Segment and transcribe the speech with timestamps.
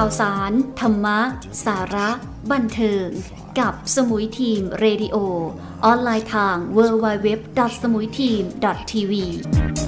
[0.00, 1.18] ข่าวสาร ธรรมะ
[1.64, 2.10] สาระ
[2.52, 3.08] บันเทิง
[3.60, 5.16] กับสมุยทีมเรดิโอ
[5.84, 9.12] ออนไลน์ทาง www.smuiteam.tv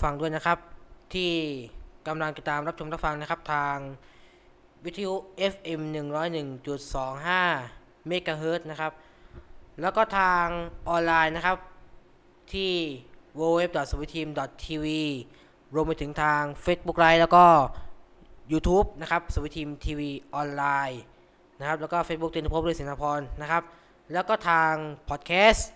[0.00, 0.58] ผู้ฟังด้วยนะครับ
[1.14, 1.32] ที่
[2.08, 3.76] กำลังติดตามรับชมรับฟังนะครับทาง
[4.84, 5.14] วิทยุ
[5.52, 5.80] FM
[7.34, 8.92] 101.25เมกะเฮิรตนะครับ
[9.80, 10.46] แล้วก็ทาง
[10.88, 11.56] ออนไลน์นะครับ
[12.52, 12.72] ที่
[13.38, 14.86] www.switim.tv
[15.74, 17.44] รวมไปถึงทาง Facebook Live แล้วก็
[18.52, 21.02] YouTube นะครับสวิทีมทีวีออนไลน์
[21.60, 23.62] นะครับ แล้วก็ Facebook เต็นทพบด้วยสินพรนะครับ
[24.12, 24.72] แล้วก็ทาง
[25.08, 25.68] พอดแคสต์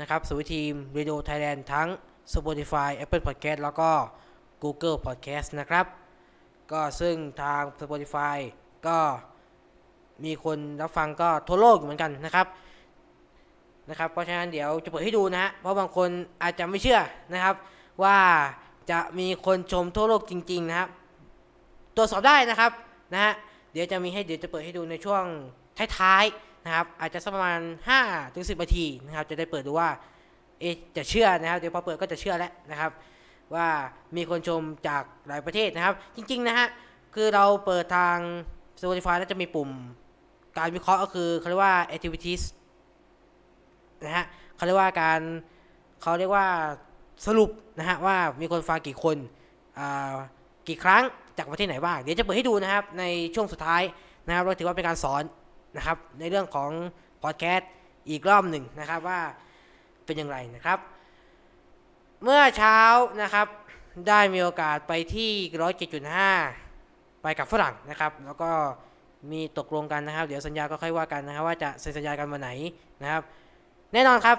[0.00, 1.88] นะครับสวิทีม Radio Thailand ทั้ง
[2.34, 3.90] Spotify Apple Podcast แล้วก็
[4.62, 5.86] Google Podcast นะครับ
[6.72, 8.38] ก็ซึ่งทาง Spotify
[8.86, 8.98] ก็
[10.24, 12.46] มีคนรับฟังก็ทั่วโลกเหมือนกันนะครับ
[13.90, 16.08] นะครับ เพราะฉะนั้นเดี๋ยวจะเปิดให้ดูนะฮะเพราะบางคน
[16.42, 17.00] อาจจะไม่เชื่อ
[17.32, 17.54] นะครับ
[18.02, 18.16] ว่า
[18.90, 20.88] จะมีคนชมทั่วโลกจริง ๆ นะครับ
[21.96, 22.72] ตรวจสอบได้นะครับ
[23.12, 23.32] นะฮะ
[23.72, 25.24] เดี๋ยวจะมีให้เดี๋ยวจะเปิดให้ดูในช่วง
[25.98, 27.60] ท้ายๆนะครับ อาจจะสักประมาณ
[28.10, 29.88] 5-10นาทีนะครับ จะได้เปิดดูว่า
[30.60, 30.64] เอ
[30.96, 32.90] จะเชื่อนะครับ เดี๋ยวพอเปิดก็จะเชื่อแล้วนะครับ
[33.54, 33.66] ว่า
[34.16, 36.66] มีคนชมจากหลายประเทศนะครับ จริง ๆ นะฮะ
[37.14, 38.16] คือเราเปิดทาง
[38.80, 39.70] Spotify แล้วจะมีปุ่ม
[40.58, 42.42] การวิเคราะห์ก็คือเขาเรียกว่า activities
[44.04, 44.24] นะฮะ
[44.56, 45.20] เขาเรียกว่าการ
[46.02, 46.46] เขาเรียกว่า
[47.26, 49.16] สรุปนะฮะว่ามีคนฟังกี่คน
[50.68, 51.02] กี่ครั้ง
[51.38, 53.04] จากประเทศไหนบ้างเดี๋ยวจะเปิดให้ดูนะครับใน
[53.34, 53.82] ช่วงสุดท้าย
[54.26, 55.22] นะครับเราถือว่าเป็นการสอน
[55.76, 56.70] นะครับในเรื่องของ
[57.22, 57.70] พอดแคสต์
[58.10, 59.20] อีกรอบหนึ่งนะครับว่า
[60.10, 60.78] เป็นอย่างไรนะครับ
[62.24, 62.78] เมื่อเช้า
[63.22, 63.46] นะครับ
[64.08, 65.30] ได้มีโอกาสไปที่
[65.62, 66.30] ร้อยเจ็ดจุดห้า
[67.22, 68.50] ไปกับฝรั่งนะครับ แล้วก็
[69.32, 72.50] มีตกลงกันนะครับ เดี๋ยวสัญญาก็ค่อยว่ากันนะครับ ว่าจะเซ็นสัญญากันวันไหน
[73.02, 73.22] นะครับ
[73.92, 74.38] แน่นอนครับ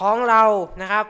[0.00, 0.42] ของเรา
[0.82, 1.06] นะครับ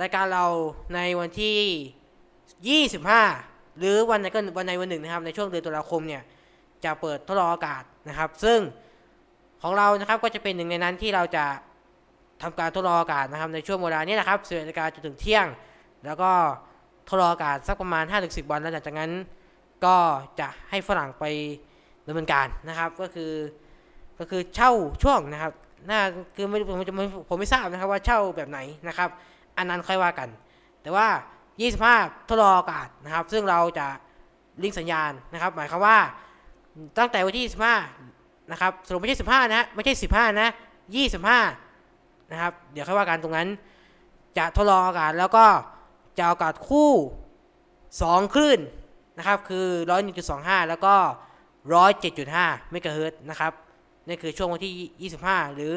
[0.00, 0.46] รายการเรา
[0.94, 6.22] ในวันที่ 25 หรือวันไหนก็วันในวันหนึ่งนะครับ ในช่วงเดือนตุลาคมเนี่ย
[6.84, 8.58] จะเปิดทดลองอากาศนะครับ ซึ่ง
[9.62, 11.44] ของเรานะครับก็จะเป็นหนึ่งในนั้นที่เราจะ
[12.42, 15.46] ทำการทดลองอากาศนะครับในช่วงเวลานี้นะครับสิบนาฬิกาจนถึงเที่ยง
[16.06, 16.30] แล้วก็
[17.08, 19.10] ทดลองอากาศสักประมาณ 5-10 วันแล้วหลังจากนั้น
[19.84, 19.96] ก็
[20.40, 21.24] จะให้ฝรั่งไป
[22.06, 23.32] ดำเนินการนะครับก็คือ
[24.18, 24.72] ก็คือเช่า
[25.02, 25.52] ช่วงนะครับ
[25.88, 26.00] น่า
[26.34, 26.94] คือไม่ผมจะ
[27.28, 28.58] ผมไม่ทราบนะครับว่าเช่าแบบไหน
[28.88, 29.08] นะครับ
[29.56, 30.28] อันนั้นค่อยว่ากัน
[30.82, 31.06] แต่ว่า
[31.66, 33.86] 25 ทดลองอากาศนะครับ ซึ่งเราจะ
[34.62, 35.98] ลิงก์สัญญาณนะครับ หมายความว่า
[36.98, 37.44] ตั้งแต่วันที่
[38.00, 40.48] 25นะครับสรุปไม่ใช่ 15 นะ ไม่ใช่ 15 นะ
[41.10, 41.69] 25
[42.30, 43.48] นะครับ เดี๋ยวค่อยว่ากันตรงนั้น
[44.38, 45.46] จะทดลองอากาศแล้วก็
[46.18, 46.90] จะอากาศคู่
[47.60, 48.60] 2 คลื่น
[49.18, 49.66] นะครับ คือ
[50.16, 50.94] 101.25 แล้วก็
[51.82, 53.52] 107.5เมกะเฮิรตนะครับ
[54.06, 54.72] นี่คือช่วงวันที่
[55.22, 55.72] 25 หรือ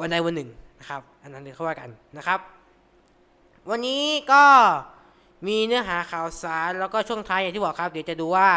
[0.00, 2.40] วันใดวันหนึ่งนะครับ อันนั้นเดี๋ยวเข้าว่ากันนะครับ
[3.70, 4.44] วันนี้ก็
[5.46, 8.48] มีเนื้อหาข่าวสารแล้วก็ช่วงท้ายอย่างที่บอกครับ เดี๋ยวจะดูว่า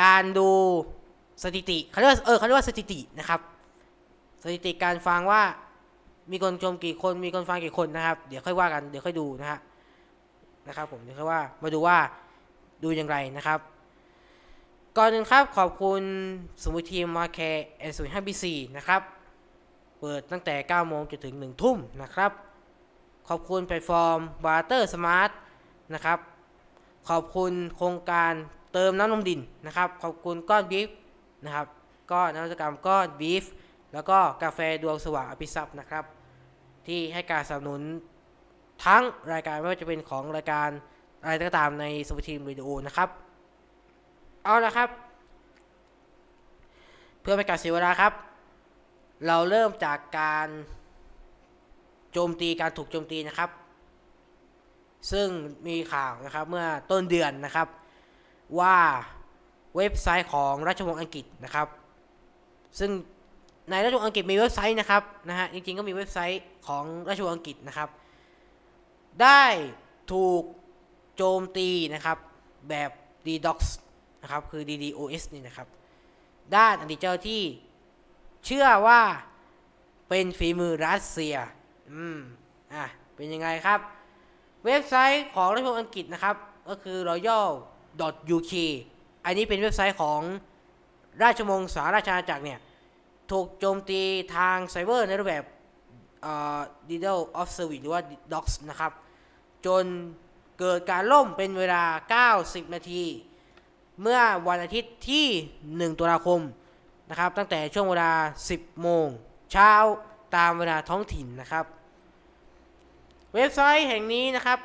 [0.00, 0.50] การดู
[1.42, 3.40] สถิติเขาเรียกว่าเออเขาเรียกว่าสถิตินะครับ
[4.42, 5.42] สถิติการฟังว่า
[6.30, 9.58] มีคนชมกี่คนมีคนฟังกี่คนนะครับ เดี๋ยวค่อยว่ากันเดี๋ยวค่อยดูนะฮะ
[10.68, 11.98] นะครับ ผมเดี๋ยวค่อยว่ามาดูว่า
[12.82, 13.58] ดูอย่างไรนะครับ
[14.96, 16.02] ก่อนหนึ่งครับขอบคุณ
[16.62, 19.00] สมุทรทีมมาแคร์แอนด์ศูนย์ห้าบีซีนะครับ
[20.00, 22.30] เปิดตั้งแต่9โมงจนถึง 1 ทุ่มนะครับ
[23.28, 25.30] ขอบคุณแพลตฟอร์มบาร์เตอร์สมาร์ท
[25.94, 26.18] นะครับ
[27.08, 28.32] ขอบคุณโครงการ
[28.72, 30.88] เติมน้ำนมดินนะครับ ขอบคุณก้อนบีฟ
[31.44, 31.66] นะครับ
[32.12, 33.44] ก้อนนวัตกรรมก้อนบีฟ
[33.94, 36.04] แล้วก็กาแฟดวงสว่างอภิซับนะครับ
[36.86, 37.82] ที่ให้การสนับสนุน
[38.84, 39.02] ทั้ง
[39.32, 40.68] รายการไม่ว่าจะเป็นของรายการ
[41.22, 43.08] อะไรก็ตามในสมุททีมวิดีโอนะครับ
[44.44, 44.88] เอาละครับ
[47.20, 48.12] เพื่อไม่การเสียเวลาครับ
[49.26, 50.48] เราเริ่มจากการ
[52.12, 53.50] โจมตีการถูกโจมตีนะครับ
[55.12, 55.28] ซึ่ง
[55.66, 57.68] มีข่าวนะครับเมื่อต้นเดือนนะครับ
[58.60, 58.76] ว่า
[59.76, 61.68] เว็บไซต์ของราชวงศ์อังกฤษนะครับ
[62.78, 62.90] ซึ่ง
[63.70, 67.88] ในราชวงศ์อังกฤษมีเว็บไซต์นะครับนะฮะจริงๆก็มีเว็บไซต์ของราชวงศ์อังกฤษนะครับ
[69.22, 69.44] ได้
[70.12, 70.42] ถูก
[71.16, 72.18] โจมตีนะครับ
[72.68, 72.90] แบบ
[73.26, 73.68] DDoS
[74.22, 75.68] นะครับคือ DDoS นี่นะครับ
[76.56, 77.42] ด้านอดีตเจ้าที่
[78.46, 79.00] เชื่อว่า
[80.08, 81.36] เป็นฝีมือรัสเซีย
[81.92, 82.18] อืม
[82.74, 82.84] อะ
[83.14, 83.78] เป็นยังไงครับ
[84.64, 86.36] เว็บไซต์ของราชวงศ์อังกฤษนะครับ
[86.68, 88.52] ก็คือ royal.uk
[89.24, 90.20] อันนี้เป็นเว็บไซต์ของ
[91.22, 92.58] ราชวงศ์สหราชอาณาจักรเนี่ย
[93.30, 94.02] ถูกโจมตี
[94.36, 95.44] ทางไซเบอร์ในรูปแบบ
[96.88, 98.02] DDoS of Service หรือว่า
[98.32, 98.92] DOS นะครับ
[99.66, 99.84] จน
[100.58, 101.84] เกิดการล่มเป็นเวลา
[102.44, 103.04] 90 นาที
[104.02, 105.26] เมื่อวันอาทิตย์ที่
[105.90, 106.40] 1 ตุลาคม
[107.10, 108.12] นะครับ ตั้งแต่ช่วงเวลา
[108.48, 109.06] 10 โมง
[109.52, 109.72] เช้า
[110.36, 111.64] ตามเวลาท้องถิ่นนะครับ
[113.34, 114.58] เว็บไซต์แห่งนี้นะครับ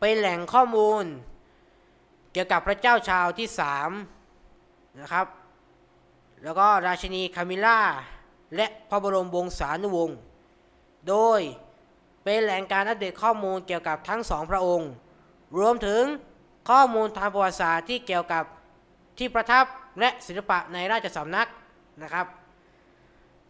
[0.00, 1.04] เป็นแหล่งข้อมูล
[2.32, 3.48] เกี่ยวกับพระเจ้าชาวที่
[4.24, 5.26] 3 นะครับ
[6.42, 7.78] แล้วก็ราชินีคามิล่า
[8.56, 10.18] และพระบรมวงศานุวงศ์
[11.08, 11.40] โดย
[12.24, 14.90] เป็นแหล่งการอัปเดตข้อมูลเกี่ยวกับทั้งสองพระองค์
[15.58, 16.02] รวมถึง
[16.70, 18.44] ข้อมูลทางประวัติศาสตร์ที่เกี่ยวกับ
[19.18, 19.64] ที่ประทับ
[20.00, 21.48] และศิลปะในราชสำนัก
[22.02, 22.26] นะครับ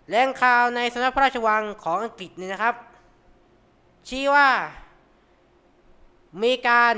[0.08, 2.74] แหล่งข่าวในสำนักพระราชวังของอังกฤษนี่นะครับ
[4.08, 4.48] ชี้ว่า
[6.42, 6.94] มีการ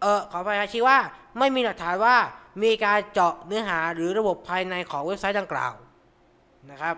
[0.00, 0.98] เออขอไปชี้ว่า
[1.38, 2.16] ไม่มีหลักฐานว่า
[2.62, 5.74] มีการเจาะเนื้อหาหรือระบบภายในของเว็บไซต์ดังกล่าว
[6.70, 6.96] นะครับ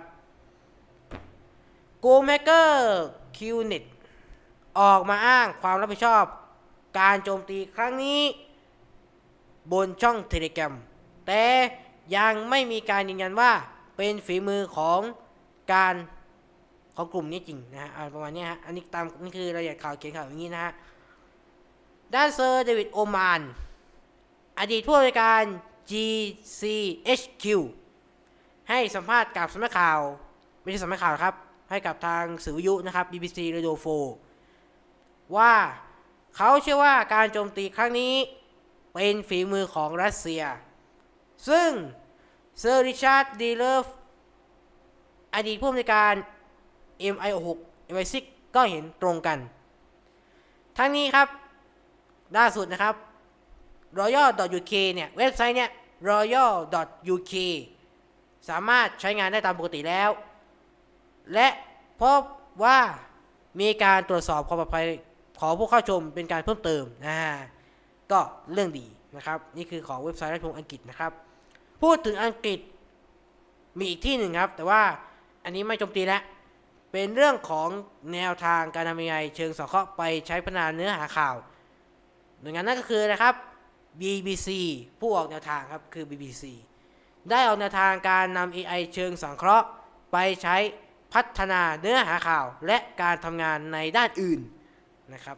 [2.04, 2.70] g o m a k e r
[3.36, 3.84] QNet
[4.80, 6.24] ออกมาอ้างความรับผิดชอบ
[6.98, 8.20] การโจมตีครั้งนี้
[9.72, 10.74] บนช่องเทเลกรม
[11.26, 11.44] แต่
[12.16, 13.50] ยังไม่มีการยืนยันว่า
[13.96, 15.00] เป็นฝีมือของ
[15.72, 15.94] การ
[16.96, 20.72] ของกลุ่มนี้จริงนะฮะประมาณนี้ฮะ อันนี้ตามนี่คือรายละเอียดข่าวเขียนข่าวอย่างนี้นะฮะ
[22.14, 23.40] ด้านเซอร์เดวิดโอมาน
[24.60, 25.42] อดีตผู้อำนวยการ
[25.90, 27.44] GCHQ
[28.70, 30.00] ให้สัมภาษณ์กับสำนักข่าว
[30.60, 31.34] ไม่ใช่สำนักข่าวครับ
[31.70, 33.72] ให้กับทางสื่อวิทยุนะครับ BBC Radio
[34.52, 35.54] 4 ว่า
[36.36, 38.14] เขาเชื่อว่าการโจมตีครั้งนี้
[38.94, 40.42] เป็นฝีมือของรัสเซีย
[41.48, 41.70] ซึ่ง
[42.60, 43.84] เซอร์ริชาร์ดเดียร์เลิฟ
[45.34, 46.14] อดีตผู้อำนวยการ
[47.14, 47.46] MI6
[47.94, 48.14] MI6
[48.54, 49.38] ก็เห็นตรงกัน
[50.78, 51.28] ทั้งนี้ครับ
[52.36, 52.94] ล่าสุดนะครับ
[53.98, 55.70] royal.uk เนี่ยเว็บไซต์เนี่ย
[56.10, 57.34] royal.uk
[58.48, 60.10] สามารถใช้งานได้ตามปกติแล้ว
[61.34, 61.48] และ
[62.00, 62.20] พบ
[62.64, 62.78] ว่า
[63.60, 64.86] มีการตรวจสอบความปลอดภัย
[65.40, 67.34] ของผู้เข้าชมเป็นการเพิ่มเติมนะฮะ
[68.12, 68.20] ก็
[68.52, 68.86] เรื่องดี
[69.16, 71.12] นะครับ นี่คือของเว็บไซต์ราชวงศ์อังกฤษนะครับ
[71.82, 72.58] พูดถึงอังกฤษ
[73.78, 74.82] มีอีกที่หนึ่งครับ แต่ว่า
[75.44, 76.22] อันนี้ไม่โจมตีแล้ว
[76.92, 77.68] เป็นเรื่องของ
[78.14, 81.34] แนวทางการทำยังไงเชิงสังเคราะห์ไปใช้พัฒนาเนื้อหาข่าว
[82.40, 83.34] หน่วยงานนั้นก็คือนะครับ
[84.00, 84.48] BBC
[85.00, 86.44] ผู้ออกแนวทางครับคือ BBC
[87.30, 89.66] ได้ออกแนวทางการนำ AI เชิงสังเคราะห์
[90.12, 90.56] ไปใช้
[91.14, 94.40] พัฒนาเนื้อหาข่าวและการทำงานในด้านอื่น
[95.14, 95.36] นะครับ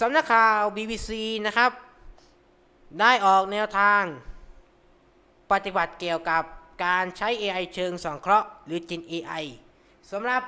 [0.00, 1.10] สำนักข่าว BBC
[1.46, 1.70] นะครับ
[3.00, 4.02] ได้ออกแนวทาง
[5.52, 6.42] ปฏิบัติเกี่ยวกับ
[6.84, 9.44] การใช้ AI เชิงสังเคราะห์ หรือ Gen AI
[10.10, 10.42] สำหรับ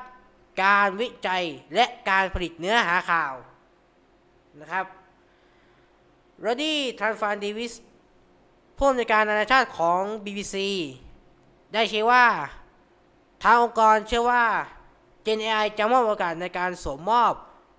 [0.64, 1.44] การวิจัย
[1.74, 3.34] และการผลิตเนื้อหาข่าว
[4.60, 4.86] นะครับ
[6.42, 7.72] รดดี้ทรานฟานเดวิส
[8.76, 10.56] ผู้อำนวยการนานาชาติของ BBC
[11.72, 12.26] ได้เชื่อว่า
[13.42, 14.44] ทางองค์กรเชื่อว่า
[15.26, 17.32] Gen AI จะมอบโอกาสในการสมมอบ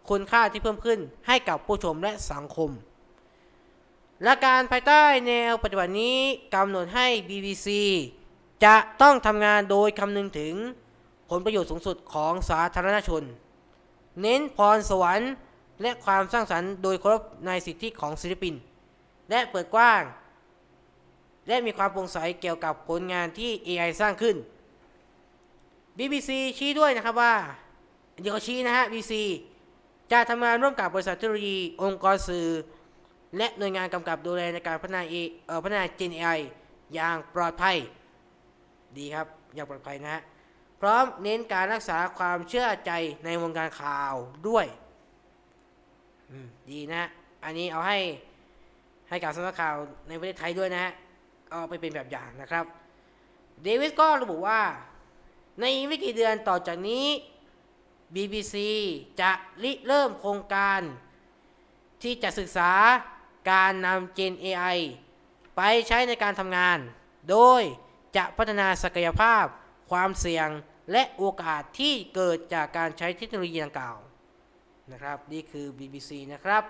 [0.10, 2.70] คุณค่าที่เพิ่มขึ้นให้กับผู้ชมและสังคม
[4.24, 6.18] และการภายใต้แนวปฏิบัตินี้
[6.56, 7.68] กำหนดให้ BBC
[8.66, 10.54] จะต้องทำงานโดยคำนึงถึง
[11.30, 13.24] ผลประโยชน์สูงสุดของสาธารณชน
[14.22, 15.32] เน้นพรสวรรค์
[15.82, 18.56] และความสร้างสรรค์โดยเคารพในสิทธิของศิลปิน
[19.30, 20.04] และเปิดกว้าง
[21.48, 24.36] และมีความโปร่งใสเกี่ยวกับผลงานที่ AI สร้างขึ้น
[25.98, 27.34] BBC ชี้ด้วยนะครับว่า
[28.22, 29.14] เดี๋ยวชี้นะฮะ BBC
[30.12, 32.48] จะทำงานร่วมกับบริษัทเทคโนโลยี องค์กรสื่อ
[33.38, 36.40] และหน่วยงานกำกับดูแลในการพัฒนาเออพัฒนา Gen AI
[36.94, 37.76] อย่างปลอดภัย
[38.98, 40.22] ดีครับ อย่างปลอดภัยนะฮะ
[40.82, 42.92] พร้อมเน้นการรักษาความเชื่อใจ
[43.26, 44.14] ในวงการข่าว
[44.48, 44.66] ด้วย
[46.72, 47.08] ดีนะฮะ
[47.44, 48.00] อันนี้เอาให้
[49.10, 49.76] ให้กับสำนักข่าว
[50.08, 50.92] ในประเทศไทยด้วยนะฮะ
[51.50, 52.66] เอาไปเป็นแบบอย่างนะครับ
[53.64, 54.62] เดวิสก็ระบุว่า
[55.60, 57.06] ในไม่กี่เดือนต่อจากนี้
[58.16, 58.56] BBC
[59.22, 59.32] จะ
[59.64, 60.82] ริเริ่มโครงการ
[62.04, 62.72] ที่จะศึกษา
[63.52, 64.78] การนำ Gen AI
[65.56, 66.78] ไปใช้ในการทำงาน
[67.30, 67.62] โดย
[68.18, 69.46] จะพัฒนาศักยภาพ
[69.92, 70.50] ความเสี่ยง
[70.92, 73.98] และโอกาสที่เกิดจากการใช้เทคโนโลยีดังกล่าว
[74.92, 76.64] นะครับนี่คือ BBC นะครับ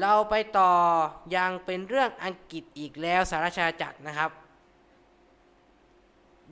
[0.00, 0.72] เราไปต่อ
[1.36, 4.30] ยังเป็นเรื่องอังกฤษอีกแล้วสารชาจักรนะครับ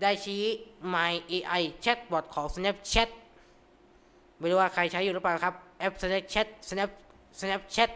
[0.00, 0.44] ได้ชี้
[0.94, 3.08] My AI Chatbot ของ Snapchat
[4.38, 6.90] ไม่รู้ว่าใครใช้อยู่หรือเปล่าครับ แอป Snapchat Snap
[7.40, 7.90] Snapchat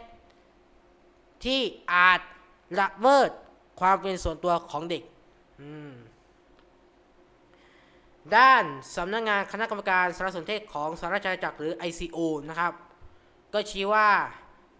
[1.44, 1.61] ที่
[1.92, 2.21] อาจ
[2.80, 3.30] ละเมิด
[3.80, 5.02] ความเป็นส่วนตัวของเด็ก
[8.36, 8.64] ด้าน
[8.96, 12.72] สำนักงงานคณะกรรมการสารสนเทศของสหราชอาณาจักรหรือ ICO นะครับ
[13.52, 14.08] ก็ชี้ว่า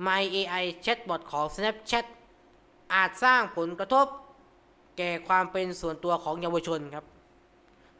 [0.07, 2.05] My AI Chatbot ของ Snapchat
[2.95, 4.07] อาจสร้างผลกระทบ
[4.99, 7.05] แก่ความเป็นส่วนตัวของเยาวชนครับ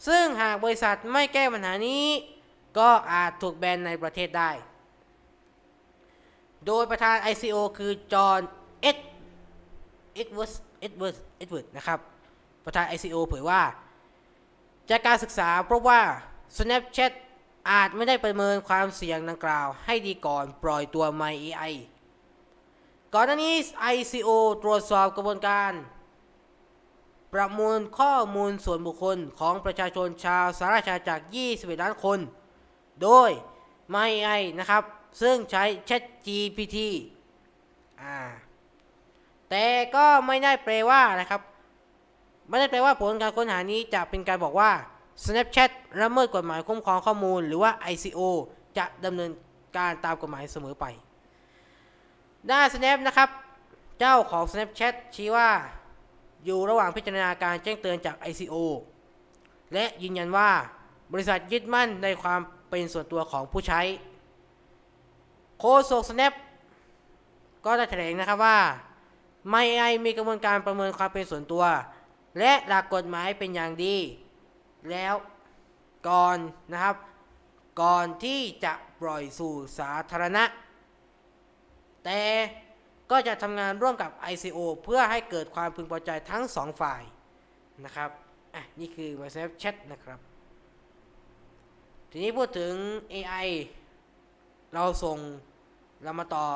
[0.07, 2.05] ซึ่งหากบริษัทไม่แก้ปัญหานี้
[2.79, 4.51] ก็อาจถูกแบนในประเทศได้
[6.67, 8.41] โดยประธาน ICO คือ จอห์น
[8.83, 8.99] เอ็ด
[10.15, 11.99] เอ็ดเวิร์สเอ็ดเวิร์สเอ็ดเวิร์ดนะครับ
[12.65, 13.61] ประธาน ICO เผยว่า
[14.91, 16.03] จากการศึกษาพบว่า
[16.57, 17.13] Snapchat
[17.71, 21.73] อาจไม่ได้ประเมินความเสี่ยงดังกล่าว ให้ดีก่อนปล่อยตัว My AI
[23.15, 23.55] ก่อนหน้านี้
[23.95, 24.29] ICO
[24.63, 25.73] ตรวจสอบกระบวนการ
[27.35, 32.19] ประมวลข้อมูลส่วนบุคคลของประชาชนชาวสหราชอาณาจักร 21 ล้านคน
[33.03, 33.31] โดย
[33.95, 34.83] My AI นะครับ
[35.23, 36.79] ซึ่งใช้ ChatGPT
[38.03, 38.19] อ่า
[39.51, 41.41] แต่ก็ไม่ได้แปลว่านะครับ
[42.49, 44.71] ไม่ได้แปลว่าผลการค้นหานี้จะเป็นการบอกว่า
[45.25, 45.71] Snapchat
[46.03, 48.21] ละเมิดกฎหมายคุ้มครองข้อมูล หรือว่า ICO
[48.79, 49.31] จะดำเนิน
[49.77, 50.85] การตามกฎหมายเสมอไป
[52.51, 53.29] ด้าน Snap นะครับ
[53.99, 55.49] เจ้าของ Snapchat ชี้ว่า
[56.45, 58.55] อยู่ระหว่างพิจารณาการแจ้งเตือนจาก ICO
[59.73, 60.51] และยืนยันว่า
[61.13, 63.81] บริษัทยึดมั่นในความเป็นส่วนตัวของผู้ใช้
[65.59, 66.33] โคโซก Snap
[67.65, 68.59] ก็ได้แถลงนะครับว่า
[69.53, 71.65] MyAI มีกระบวนการประเมินความเป็นส่วนตัว
[72.39, 73.97] และหลักกฎหมายเป็นอย่างดี
[74.91, 75.15] แล้ว
[76.09, 76.39] ก่อน
[76.73, 76.97] นะครับ
[77.83, 80.45] ก่อนที่จะปล่อยสู่สาธารณะ
[82.05, 82.21] แต่
[83.11, 87.03] ก็จะทำงานร่วมกับ ICO เพื่อให้เกิดความพึงพอใจทั้ง2ฝ่าย
[87.85, 88.11] นะครับ
[88.55, 90.19] อะนี่คือ Microsoft Chat นะครับ
[92.11, 92.75] ทีนี้พูดถึง
[93.15, 93.49] AI
[94.75, 95.19] เราส่ง
[96.03, 96.47] เรามาต่อ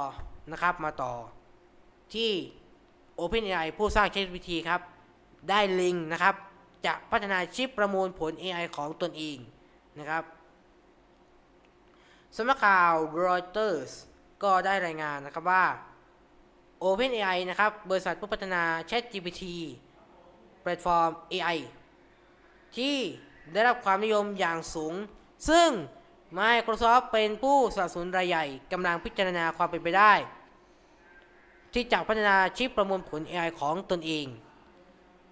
[0.53, 1.13] นะครับมาต่อ
[2.15, 2.31] ที่
[3.21, 4.81] OpenAI ผู้สร้าง ChatGPT ครับ
[5.49, 6.35] ได้ลิงก์นะครับ
[6.87, 9.38] จะพัฒนาชิปประมวลผล AI ของตนเอง
[9.99, 10.25] นะครับ
[12.37, 12.93] สำนักข่าว
[13.25, 13.93] Reuters
[14.43, 15.64] ก็ได้รายงานนะครับว่า
[16.83, 19.43] OpenAI นะครับบริษัทผู้พัฒนา ChatGPT
[20.61, 21.59] แพลตฟอร์ม AI
[22.76, 22.97] ที่
[23.52, 24.95] ได้รับความนิยมอย่างสูง
[25.49, 25.69] ซึ่ง
[26.38, 30.12] Microsoft เป็นผู้สนับสนุนรายใหญ่กำลังพิจารณาความเป็นไปได้
[31.75, 34.26] ที่จะพัฒนาชิปประมวลผล AI ของตนเอง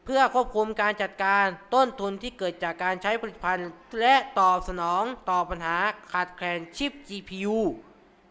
[0.08, 1.44] เพื่อควบคุมการจัดการ
[1.74, 3.70] ต้นทุนที่เกิดจากการใช้ผลิตภัณฑ์
[4.00, 5.76] และตอบสนองต่อปัญหา
[6.12, 7.56] ขาดแคลนชิป GPU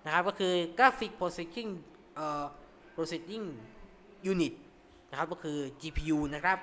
[0.05, 1.69] นะครับก็คือ Graphic Processing
[2.15, 2.43] เอ่อ
[2.95, 3.45] Processing
[4.31, 4.53] Unit
[5.09, 6.57] นะครับก็คือ GPU นะครับ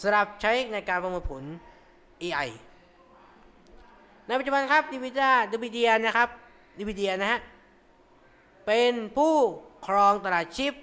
[0.00, 1.42] สำหรับใช้ในการประมวลผล
[2.22, 2.48] AI
[4.26, 6.28] ในปัจจุบันครับ NVIDIA NVIDIA นะครับ
[6.80, 7.40] NVIDIA นะฮะ
[8.66, 9.34] เป็นผู้
[9.86, 10.74] ครองตลาดชิป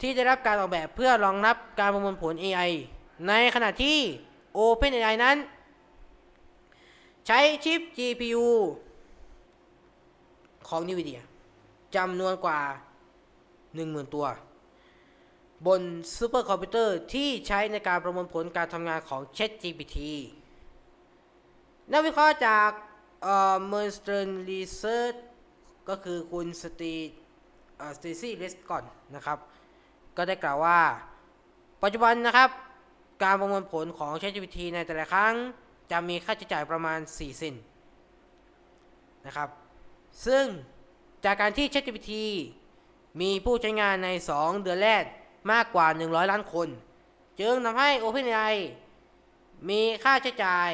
[0.00, 2.70] ที่ได้รับการออกแบบเพื่อรองรับการประมวลผล AI
[3.28, 3.98] ในขณะที่
[4.56, 5.36] OpenAI นั้น
[7.26, 8.44] ใช้ชิป GPU
[10.68, 11.20] ของ NVIDIA
[11.96, 12.60] จำนวนกว่า
[13.36, 14.26] 10,000 ตัว
[15.66, 15.82] บน
[16.16, 19.98] ซูเปอร์คอมพิวเตอร์ที่ใช้ในการประมวลผลการทำงานของ ChatGPT
[21.92, 22.70] นักวิเคราะห์จาก
[23.22, 25.18] เอ่อ Bernstein Research
[25.88, 26.94] ก็คือคุณสเต
[27.96, 29.38] สเตซี่ ราสกอนนะครับ
[30.20, 30.80] ก็ได้กล่าวว่า
[31.82, 32.50] ปัจจุบันนะครับ
[33.22, 35.34] การประมวลผลของ ChatGPT ในแต่ละครั้ง
[35.90, 37.54] จะมีค่าใช้จ่ายประมาณ4เซน
[39.26, 39.48] นะครับ
[40.26, 40.44] ซึ่ง
[41.24, 42.12] จากการที่ ChatGPT
[43.20, 45.04] มีผู้ใช้งานใน 2 เดือนแรก
[45.52, 46.68] มากกว่า 100 ล้านคน
[47.40, 48.54] จึงทำให้ OpenAI
[49.68, 50.70] มีค่าใช้จ่าย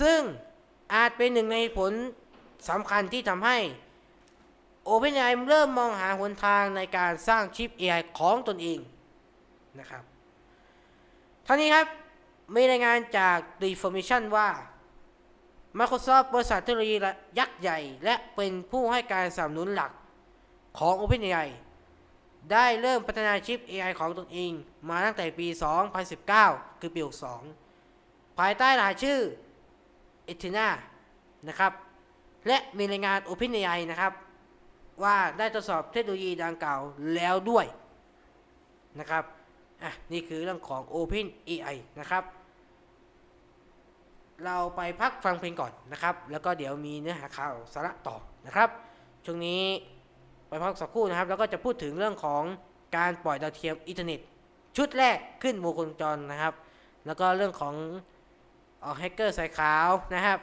[0.00, 0.20] ซึ่ง
[0.94, 1.92] อาจเป็นหนึ่งในผล
[2.70, 3.58] สำคัญที่ทำให้
[4.88, 8.78] OpenAI เริ่มมองหาหนทางในการสร้างชิป AI ของตนเอง
[9.78, 10.02] นะครับ
[11.46, 11.86] ท่านี้ครับ
[12.54, 14.48] มีรายงานจาก The Information ว่า
[15.78, 16.96] Microsoft บริษัทเทคโนโลยี
[17.38, 19.92] ยักษ์ใหญ่ และเป็นผู้ให้การสนับสนุนหลัก
[20.78, 21.48] ของ OpenAI
[22.52, 24.52] ได้เริ่มพัฒนาชิป AI ของตนเอง
[24.88, 25.46] มาตั้งแต่ปี
[26.14, 27.00] 2019 คือปี
[27.68, 29.20] 62 ภายใต้รหัสชื่อ
[30.32, 30.68] e t e n a
[31.48, 31.72] นะครับ
[32.46, 34.12] และมีรายงาน OpenAI นะครับ
[35.02, 36.80] ว่าได้ทดสอบเทคโนโลยีดังกล่าว
[37.14, 37.66] แล้วด้วย
[39.00, 39.24] นะครับ
[39.82, 42.24] อะ นี่คือเรื่องของ OpenAI นะครับ
[44.44, 48.68] เราไปพักฟังเพลงก่อนนะครับ แล้วก็เดี๋ยวมีเนื้อหาข่าวสาระต่อนะครับ
[49.24, 49.62] ช่วงนี้
[50.48, 52.42] ไปพักสักครู่นะครับ แล้วก็จะพูดถึงเรื่องของ
[52.96, 54.20] การปล่อยดาวเทียมอินเทอร์เน็ต
[54.76, 56.54] ชุดแรกขึ้นวงโคจรนะครับ
[57.06, 57.74] แล้วก็เรื่องของ
[58.98, 60.38] แฮกเกอร์สายขาวนะครับ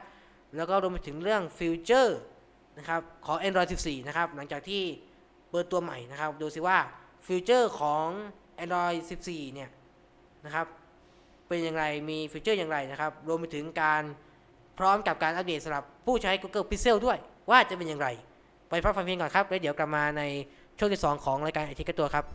[0.56, 2.20] แล้วก็รวมไปถึงเรื่องฟีเจอร์
[2.78, 4.84] นะครับของ Android 14 นะครับ หลังจากที่
[5.50, 6.78] เปิดตัวใหม่นะครับ ดูสิว่า
[7.28, 8.06] ฟีเจอร์ของ
[8.64, 9.70] Android 14 เนี่ย
[10.46, 10.66] นะครับ
[11.48, 14.04] เป็นอย่างไร มีฟีเจอร์อย่างไรนะครับ รวมไปถึงการ
[14.80, 17.18] พร้อมกับการอัปเดตสำหรับผู้ใช้ Google Pixel ด้วย
[17.50, 18.08] ว่าจะเป็นอย่างไร
[18.70, 20.24] ไปพักฟังเพลงก่อนครับแล้วเดี๋ยวกลับมาใน
[20.78, 22.26] ช่วงที่ 2 ของรายการไอทีกันตัวครับ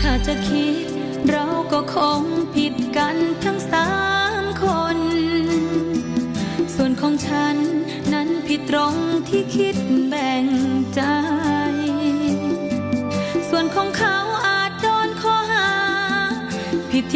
[0.00, 0.86] ถ้าจะคิด
[1.30, 2.22] เราก็คง
[2.54, 3.88] ผิดกันทั้งสา
[4.42, 4.64] มค
[4.96, 4.98] น
[6.74, 7.56] ส่วนของฉัน
[8.12, 8.94] นั้นผิดตรง
[9.28, 9.76] ที่คิด
[10.08, 10.46] แบ่ง
[10.94, 11.00] ใจ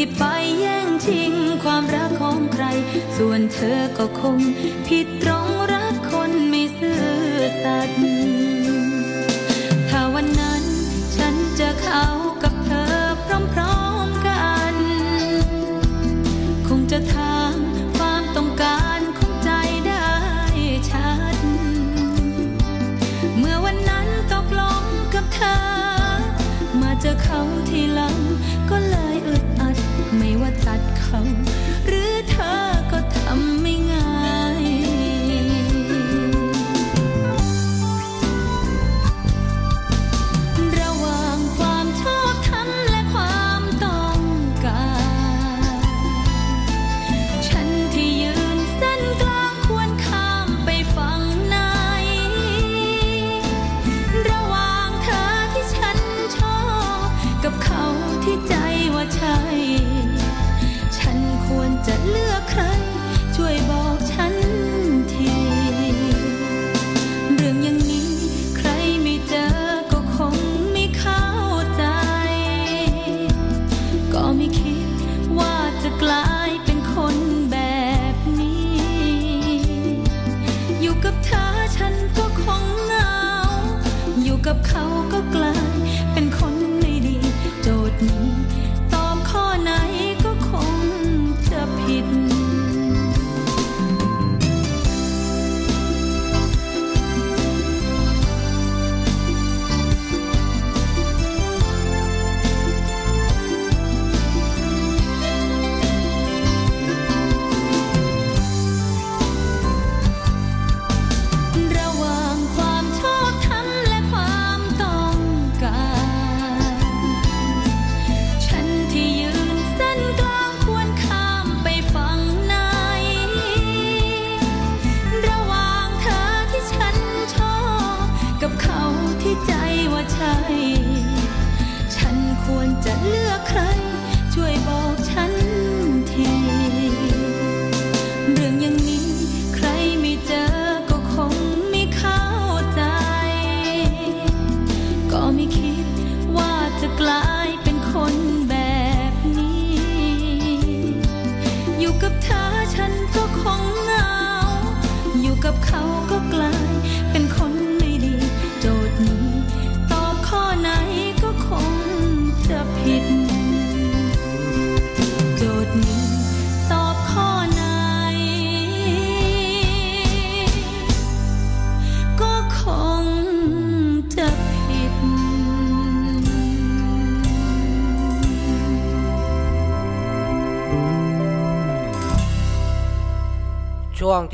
[0.03, 0.25] ที่ไป
[0.61, 1.33] แย่งชิง
[1.65, 2.65] ความรักของใคร
[3.17, 4.39] ส่วนเธอก็คง
[4.87, 7.05] ผิดตรงรักคนไม่ซื่อ
[7.63, 8.20] สัตย์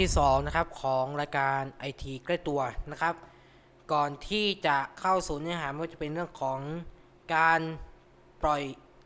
[0.02, 3.14] ที่2นะครับของรายการไอทีใกล้ตัวนะครับ
[3.92, 6.58] ก่อนที่จะเข้าสู่เนื้อหาไม่ว่าจะเป็นเรื่องของ
[7.34, 7.60] การ
[8.42, 8.62] ปล่อย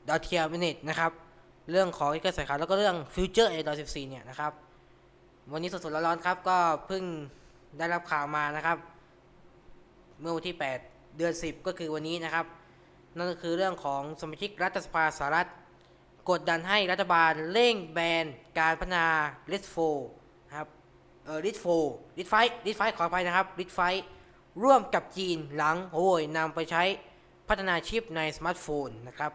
[0.08, 1.12] ดาวเทียมเน็ตนะครับ
[1.70, 4.52] เรื่องของที่เกิดสายขาวแล้วก็เรื่องฟิวเจอร์ไอดอ14 เนี่ยนะครับ
[5.52, 7.04] วันนี้สดๆร้อนๆครับ ก็เพิ่ง
[7.78, 8.76] ได้รับข่าวมานะครับ
[10.20, 12.46] เมื่อวันที่ 8 เดือน 10 ก็คือวันนี้นะครับ
[13.16, 15.48] นั่นก็คือเรื่องของสมาชิกรัฐสภาสหรัฐ
[16.30, 18.26] กดดันให้รัฐบาลเร่งแบน
[18.58, 19.06] การพัฒนา
[19.52, 20.19] r i s 4นะค
[21.20, 22.34] รับเออ r i s 4 r i s 5
[22.66, 23.70] r i s 5ขออภัยนะครับ r i s
[24.18, 26.82] 5ร่วมกับจีนหลังโวยนำไปใช้
[27.48, 29.32] พัฒนาชิปในสมาร์ทโฟนนะครับ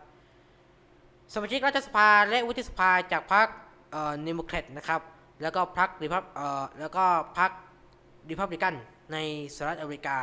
[1.33, 3.47] สมาชิกรัฐสภาและวุฒิสภาจากพรรค
[3.91, 5.01] เอ่อเดโมแครตนะครับ
[5.41, 7.03] แล้วก็พรรครีพับเอ่อแล้วก็
[7.37, 7.51] พรรค
[8.29, 8.73] รีพับลิกัน
[9.13, 9.17] ใน
[9.55, 10.17] สหรัฐอเมริกา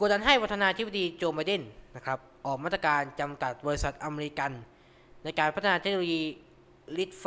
[0.00, 1.62] กดดันให้ประธานาธิบดีโจไบเดน
[1.96, 4.50] นะครับออกมาตรการจำกัดบริษัทอเมริกัน
[5.24, 6.22] ในการพัฒนาเทคโนโลยี
[6.98, 7.26] RISC-V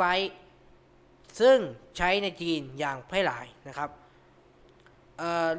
[1.40, 1.56] ซึ่ง
[1.96, 3.90] ใช้ในจีนอย่างแพร่หลายนะครับ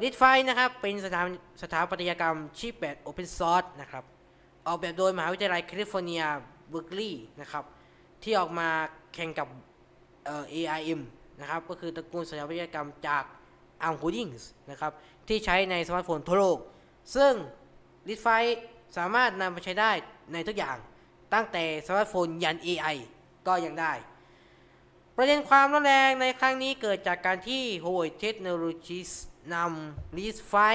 [0.02, 1.22] RISC-V นะครับเป็นสถา
[1.62, 4.04] สถาปัตยกรรมชิปแบบโอเพนซอร์สนะครับ
[4.66, 6.22] ออกแบบโดยมหาวิทยาลัยแคลิฟอร์เนีย
[6.70, 7.64] เบอร์กลีย์นะครับ
[8.22, 8.68] ที่ออกมา
[9.14, 9.48] แข่งกับ
[10.24, 11.00] เอ่อ ARM
[11.40, 13.24] นะครับก็คือตระกูลสถาปัตยกรรมจาก
[13.86, 14.92] ARM Holdings นะครับ
[15.28, 16.58] ที่ใช้ในสมาร์ทโฟนทั่วโลก
[17.16, 17.32] ซึ่ง
[18.08, 18.28] RISC-V
[18.96, 19.90] สามารถนำไปใช้ได้
[20.32, 20.76] ในทุกอย่าง
[21.34, 22.96] ตั้งแต่สมาร์ทโฟนยัน AI
[23.46, 23.92] ก็ยังได้
[25.18, 29.10] ประเด็นความร้อนแรงในครั้งนี้เกิดจากการที่ Huawei Technologies
[29.54, 30.74] นำ l e a s f i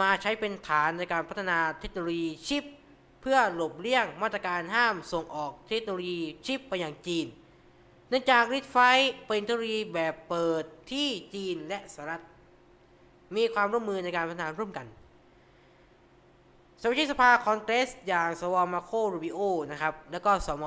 [0.00, 2.64] มาใช้เป็นฐานในการพัฒนาเทคโนโลยีชิป
[3.20, 7.26] เพื่อหลบเลี่ยงมาตรการห้ามส่งออกเทคโนโลยีชิปไปยังจีน
[8.08, 12.22] เนื่องจาก RISC-V เป็นเทคโนโลยีแบบเปิดที่จีนและสหรัฐ
[13.36, 14.86] มีความร่วมมือในการพัฒนาร่วมกัน
[16.80, 20.64] สมาชิกสภาคอนเกรสอย่างสวมาร์โครูบิโอนะครับ แล้วก็สม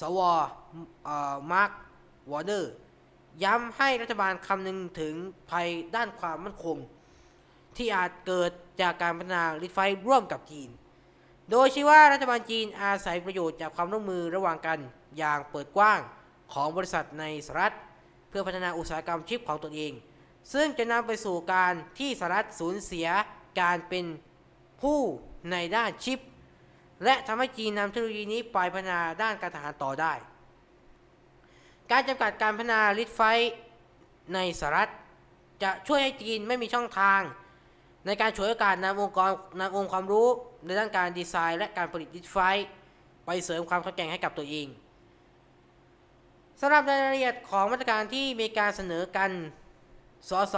[0.00, 1.70] สว เอ่อมาร์ก
[2.30, 2.72] วอร์เนอร์
[3.44, 5.14] ย้ำให้รัฐบาลคำนึงถึง
[5.50, 6.76] ภัยด้านความมั่นคง
[7.76, 10.70] ที่อาจเกิดจากการพัฒนา RISC-V ร่วมกับจีน
[11.50, 14.78] โดยชี้ว่ารัฐบาลจีนอาศัยประโยชน์จากความร่วมมือระหว่างกัน
[15.18, 16.00] อย่างเปิดกว้าง
[16.52, 17.74] ของบริษัทในสหรัฐ
[18.28, 19.92] เพื่อพัฒนาอุตสาหกรรมชิปของตนเอง
[20.52, 23.08] ซึ่งจะนำไปสู่การที่สหรัฐสูญเสีย
[23.60, 24.04] การเป็น
[24.82, 25.00] ผู้
[25.50, 26.18] ในด้านชิป
[27.04, 30.12] และทำให้จีนนำเทคโนโลยีนี้ไปพัฒนาด้านการทหารต่อได้
[31.90, 33.20] การจำกัดการพัฒนาลิทไฟ
[34.34, 34.90] ในสหรัฐ
[35.62, 37.20] จะช่วยให้จีนไม่มีช่องทาง
[38.06, 40.28] ในการฉวยโอกาสนำองค์กรนำองค์ความรู้
[40.64, 42.38] ในด้านการดีไซน์และการผลิตลิทไฟ
[43.26, 44.66] ไปเสริมความแข็งแกร่งให้กับตัวเอง
[46.60, 49.30] สำหรับรายละเอียดของมาตรการที่มีการเสนอกัน
[50.28, 50.56] สส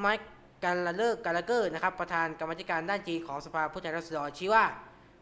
[0.00, 0.28] ไมค์
[0.64, 4.64] กันละเลิกกันละเกอร์นะครับประธานกรรมธิการด้านจีนของสภาผู้แทนราษฎรชี้ว่า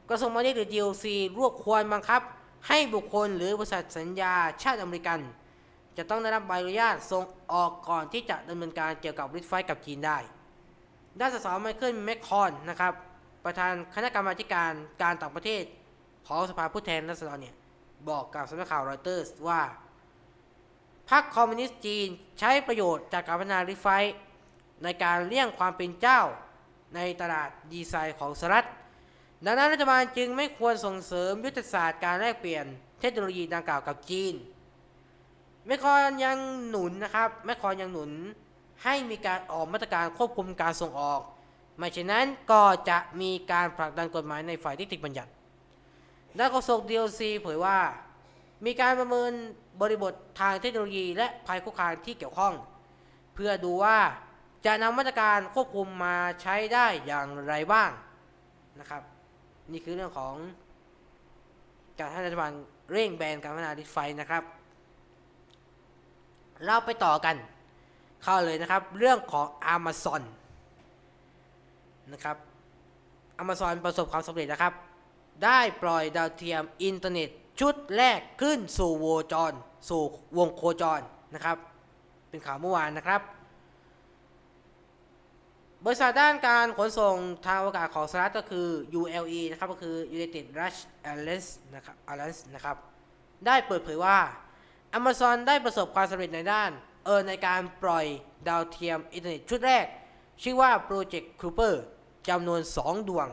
[0.08, 1.04] กระทรวงพาณิชย์หรือ GOC
[1.38, 2.22] รวบควรบังคับ
[2.68, 5.20] ให้บุคคลหรือบริษัทสัญญาชาติอเมริกัน
[5.96, 7.22] จะต้องได้รับใบอนุญาตส่ง
[7.52, 10.18] ออกก่อนที่จะดำเนินการเกี่ยวกับริทไฟกับจีนได้
[11.20, 12.92] ด้านสสไมเคิลแมคคอลนะครับ
[13.44, 14.72] ประธานคณะกรรมาการ
[15.02, 15.62] การต่างประเทศ
[16.26, 17.56] ของสภาผู้แทนราษฎรเนี่ย
[18.08, 19.62] บอกกับสำนักข่าวรอยเตอร์สว่า
[21.10, 22.08] พรรคคอมมิวนิสต์จีน
[22.40, 23.88] ใช้ประโยชน์จากการพัฒนา RISC-V
[24.84, 26.20] ในการเลี่ยงความเป็นเจ้า
[26.94, 28.66] ในตลาดดีไซน์ของสหรัฐ
[29.44, 32.64] ดังนั้นรัฐบาลจึงไม่ควรส่งเสริมยุทธศาสตร์การแลกเปลี่ยน
[33.00, 34.34] เทคโนโลยีดังกล่าวกับจีน
[35.66, 38.10] แมคคอลยังหนุนนะครับแมคคอนยังหนุน
[38.84, 41.20] ให้มีการออกมาตรการควบคุมการส่งออก
[41.78, 45.30] ไม่เช่นนั้นก็จะมีการผลักดันกฎหมายในฝ่ายที่ติดบัญญัติ
[46.38, 47.78] ด้านกระทรวง DLC เผยว่า
[48.64, 49.32] มีการประเมิน
[49.80, 52.54] บริบททางเทคโนโลยีและภัยคุกคามที่เกี่ยวข้อง
[53.34, 53.98] เพื่อดูว่า
[54.66, 57.90] จะนำมาตรการควบคุมมาใช้ได้อย่างไรบ้าง
[58.80, 59.02] นะครับ
[59.72, 60.34] นี่คือเรื่องของ
[61.98, 62.52] การให้รัฐบาล
[62.92, 64.42] เร่งแบนการพัฒนา RISC-V นะครับ
[66.64, 67.36] เราไปต่อกัน
[68.22, 70.22] เข้าเลยนะครับ เรื่องของ Amazon
[72.12, 72.36] นะครับ
[73.42, 74.72] Amazon ประสบความสำเร็จนะครับ
[75.44, 77.28] ได้ปล่อยดาวเทียมอินเทอร์เน็ต
[77.60, 79.52] ชุดแรกขึ้นสู่วงจร
[79.88, 80.02] สู่
[80.38, 81.00] วงโคจร
[81.34, 81.56] นะครับ
[82.28, 83.20] เป็นข่าวเมื่อวานนะครับ
[85.86, 87.16] บริษัทด้านการขนส่ง
[87.46, 88.68] ทางอากาศของสหรัฐก็คือ
[89.00, 92.76] ULE นะครับก็คือ United Rush Alliance นะครับ Alliance นะครับ
[93.46, 94.18] ได้เปิดเผยว่า
[94.98, 96.70] Amazon ได้ประสบความสำเร็จในด้าน
[97.04, 98.06] เออในการปล่อย
[98.48, 99.86] ดาวเทียมอินเทอร์เน็ตชุดแรก
[100.42, 101.74] ชื่อว่า Project Cooper
[102.28, 103.28] จำนวน 2 ดวง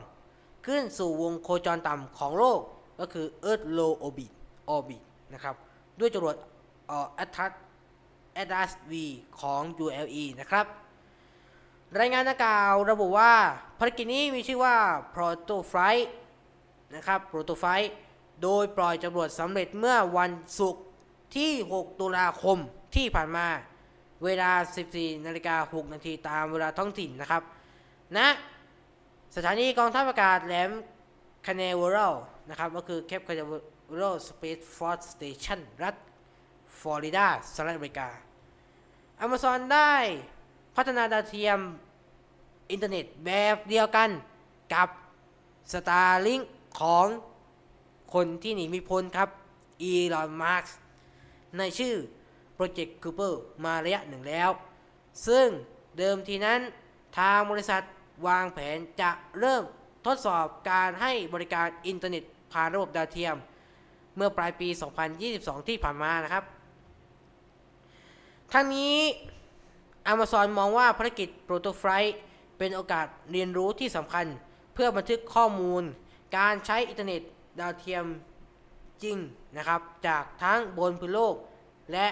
[0.66, 2.60] ขึ้นสู่วงโคจรต่ำของโลก
[3.00, 4.32] ก็คือ Earth Low Orbit
[4.76, 5.02] Orbit
[5.34, 5.56] นะครับ
[6.00, 6.36] ด้วยจรวด
[6.88, 7.52] เอ่อ Atlas
[8.42, 8.94] Atlas V
[9.40, 10.66] ของ ULE นะครับ
[12.00, 13.34] รายงานดังกล่าวระบุว่า
[13.80, 14.76] ภารกิจนี้มีชื่อว่า
[15.14, 16.08] Proto Flight
[16.96, 17.90] นะครับ Proto Flight
[18.44, 20.84] โดยปล่อยจรวดสำเร็จเมื่อวันศุกร์
[21.36, 22.58] ที่ 6 ตุลาคม
[22.96, 23.48] ที่ผ่านมา
[24.24, 24.52] เวลา
[24.90, 27.44] 14นาฬิกา6นาทีตามเวลาท้องถิ่นนะครับ
[28.18, 28.28] ณนะ
[29.36, 30.72] สถานีกองทัพอากาศแหลม
[31.46, 32.16] คาเนเวอรัล
[32.50, 35.96] นะครับก็คือ Cape Canaveral Space Force Station รัฐ
[36.80, 38.10] ฟลอริดาสหรัฐอเมริกา
[39.26, 39.96] Amazon ได้
[40.76, 41.60] พัฒนาดาวเทียม
[42.72, 44.10] อินเทอร์เน็ตแบบเดียวกัน
[44.74, 44.90] กับ
[45.72, 46.44] Starlink
[46.80, 47.08] ของ
[48.14, 49.30] คนที่หนีไม่พ้นครับ
[49.82, 50.64] อีลอนมัสก์
[51.58, 51.96] ในชื่อ
[52.58, 53.34] Project Kuiper
[53.64, 54.50] มาระยะหนึ่งแล้ว
[55.28, 55.48] ซึ่ง
[55.98, 56.60] เดิมทีนั้น
[57.18, 57.82] ทางบริษัท
[58.28, 59.64] วางแผนจะเริ่ม
[60.06, 63.36] ทดสอบการให้บริการอินเทอร์เน็ตผ่านระบบดาวเทียม
[64.16, 64.68] เมื่อปลายปี
[65.20, 66.44] 2022 ที่ผ่านมานะครับ
[68.54, 68.98] ทั้งนี้
[70.12, 72.14] Amazon มองว่าภารกิจ Proto Flight
[72.58, 74.26] เป็นโอกาสเรียนรู้ที่สำคัญ
[74.74, 75.84] เพื่อบันทึกข้อมูล
[76.38, 77.22] การใช้อินเทอร์เน็ต
[77.60, 78.06] ดาวเทียม
[79.04, 79.18] จริง
[79.58, 81.36] นะครับ จากทั้งบนพื้นโลก
[81.92, 82.08] และ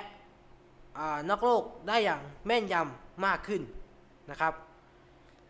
[1.30, 3.62] นอกโลกได้อย่างแม่นยำมากขึ้น
[4.30, 4.54] นะครับ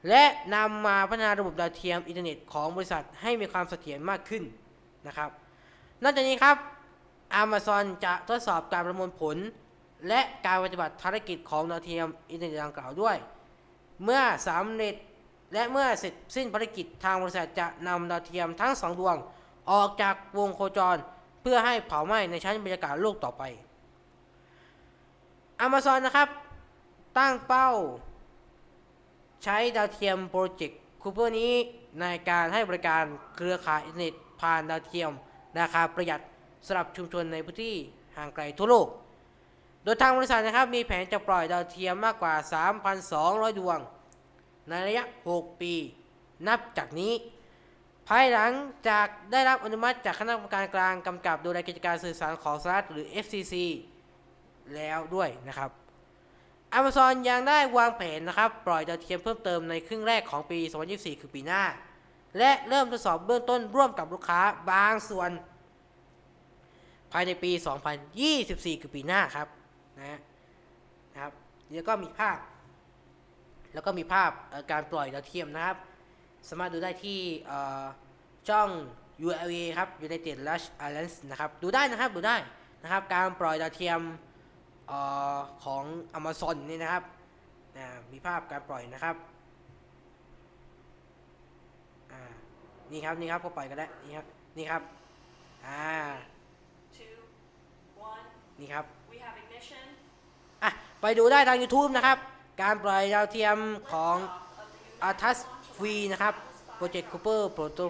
[0.10, 0.23] และ
[0.56, 4.43] นำมาพัฒนาระบบดาวเทียมอินเทอร์เน็ตของบริษัทให้มีความเสถียรมากขึ้น
[5.08, 5.30] นะครับ
[6.04, 6.58] นอกจากนี้ครับ
[7.41, 9.38] Amazon จะทดสอบการประมวลผล
[10.07, 13.17] และการปฏิบัติภารกิจของดาวเทียมอินเทอร์เน็ตดังกล่าวด้วย
[14.03, 14.95] เมื่อสำเร็จ
[15.53, 19.15] และเมื่อเสร็จสิ้นภารกิจทางบริษัทจะนำดาวเทียมทั้งสองดวง
[19.71, 20.97] ออกจากวงโคจร
[21.41, 23.43] เพื่อให้เผาไหม้ในชั้นบรรยากาศโลกต่อไป
[25.65, 26.29] Amazon นะครับ
[27.17, 27.69] ตั้งเป้า
[29.43, 31.53] ใช้ดาวเทียม Project Kuiper นี้
[32.01, 33.03] ในการให้บริการ
[33.35, 35.12] เครือข่ายอินเทอร์เน็ตผ่านดาวเทียม
[35.57, 36.21] ราคาประหยัด
[36.65, 37.75] สำหรับชุมชนในพื้นที่
[38.17, 38.88] ห่างไกลทั่วโลก
[39.84, 42.34] โดยทางบริษัทนะครับมีแผนจะปล่อยดาวเทียมมากกว่า
[42.98, 43.80] 3,200 ดวง
[44.68, 45.74] ในระยะ 6 ปี
[46.48, 47.13] นับจากนี้
[48.08, 48.52] ภายหลัง
[48.89, 53.56] จากได้รับอนุมัติจากคณะกรรมการกลางกำกับดูแลกิจการสื่อสารของสหรัฐหรือ FCC
[54.76, 55.70] แล้วด้วยนะครับ
[56.78, 60.60] Amazon ยังได้วางแผนนะครับปล่อยดาวเทียมเพิ่มเติมในครึ่งแรกของปี
[60.92, 61.63] 2024 คือปีหน้า
[62.38, 65.30] และเริ่มทดสอบเบื้องต้นร่วมกับลูกค้าบางส่วน
[67.12, 67.52] ภายในปี
[68.15, 69.48] 2024 คือปีหน้าครับ
[69.99, 70.19] นะ
[71.13, 71.33] นะครับ
[71.73, 72.38] แล้วก็มีภาพ
[73.73, 74.31] แล้วก็มีภาพ
[74.71, 75.77] การปล่อยดาวเทียมนะครับ
[76.49, 77.19] สามารถดูได้ที่
[78.49, 78.69] ช่อง
[79.25, 82.35] ULA ครับ United Launch Alliance นะครับดูได้นะครับดูได้
[82.83, 83.99] นะครับ การปล่อยดาวเทียม
[84.88, 84.93] เอ
[85.38, 85.83] อของ
[86.17, 87.03] Amazon นี่นะครับ
[87.77, 89.15] อ่ามีภาพการปล่อยนะครับ
[92.12, 92.21] อ่า
[92.91, 94.25] นี่ครับนี่ครับก็ปล่อยกันแล้วนี่ครับ
[94.57, 94.81] นี่ครับ
[95.65, 95.83] อ่า
[96.97, 97.17] two,
[98.12, 98.27] one.
[98.59, 99.48] นี่ครับ We have ignition.
[100.63, 102.17] อะไปดูได้ทาง YouTube นะครับ
[102.62, 103.58] การปล่อยดาวเทียม
[103.91, 104.15] ของ
[105.10, 105.38] a t a s
[105.78, 106.34] ฟรีนะครับ
[106.80, 107.86] Project Cooper Proto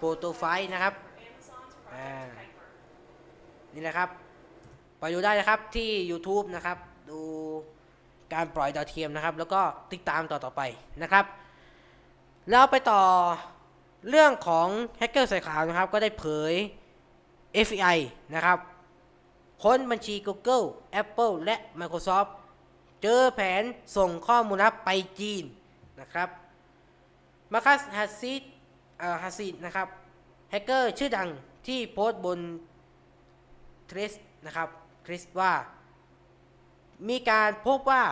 [0.00, 0.94] Proto ไฟนะครับ
[3.74, 4.08] นี่นะครับ
[4.98, 6.78] ไปดูได้นะครับที่ YouTube นะครับ
[7.10, 7.20] ดู
[8.34, 9.60] การปล่อยดาวเทียมนะครับ แล้วก็
[9.92, 10.62] ติดตามต่อต่อไป
[11.02, 11.24] นะครับ
[12.50, 13.02] แล้วไปต่อ
[14.08, 16.54] เรื่องของแฮกเกอร์สายขาวนะครับ ก็ได้เผย
[17.66, 17.98] FBI
[18.34, 18.58] นะครับ
[19.62, 20.64] ค้นบัญชี Google
[21.00, 22.30] Apple และ Microsoft
[23.02, 23.62] เจอแผน
[23.96, 24.90] ส่งข้อมูลลับไป
[25.20, 25.44] จีน
[26.00, 26.28] นะครับ
[27.52, 28.42] มาคัสฮัสซิด
[29.22, 29.88] ฮัสซิดนะครับ
[30.50, 31.28] แฮกเกอร์ชื่อดัง
[31.66, 32.40] ที่โพสต์บน
[33.90, 34.12] ทริส
[34.46, 34.68] นะครับ
[35.06, 35.52] ทริสว่า
[37.08, 38.02] มีการพบว่า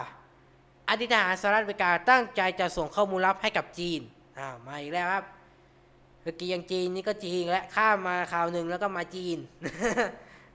[0.88, 4.00] อดีตทหารสหรัฐอเมริกาตั้งใจจะส่งข้อมูลลับให้กับจีน
[4.38, 5.24] อ่ามาอีกแล้วครับ
[6.22, 9.38] เมื่อกี้ยังจีนนี่ก็จีนและข้ามมาข่าวหนึ่งแล้วก็มาจีน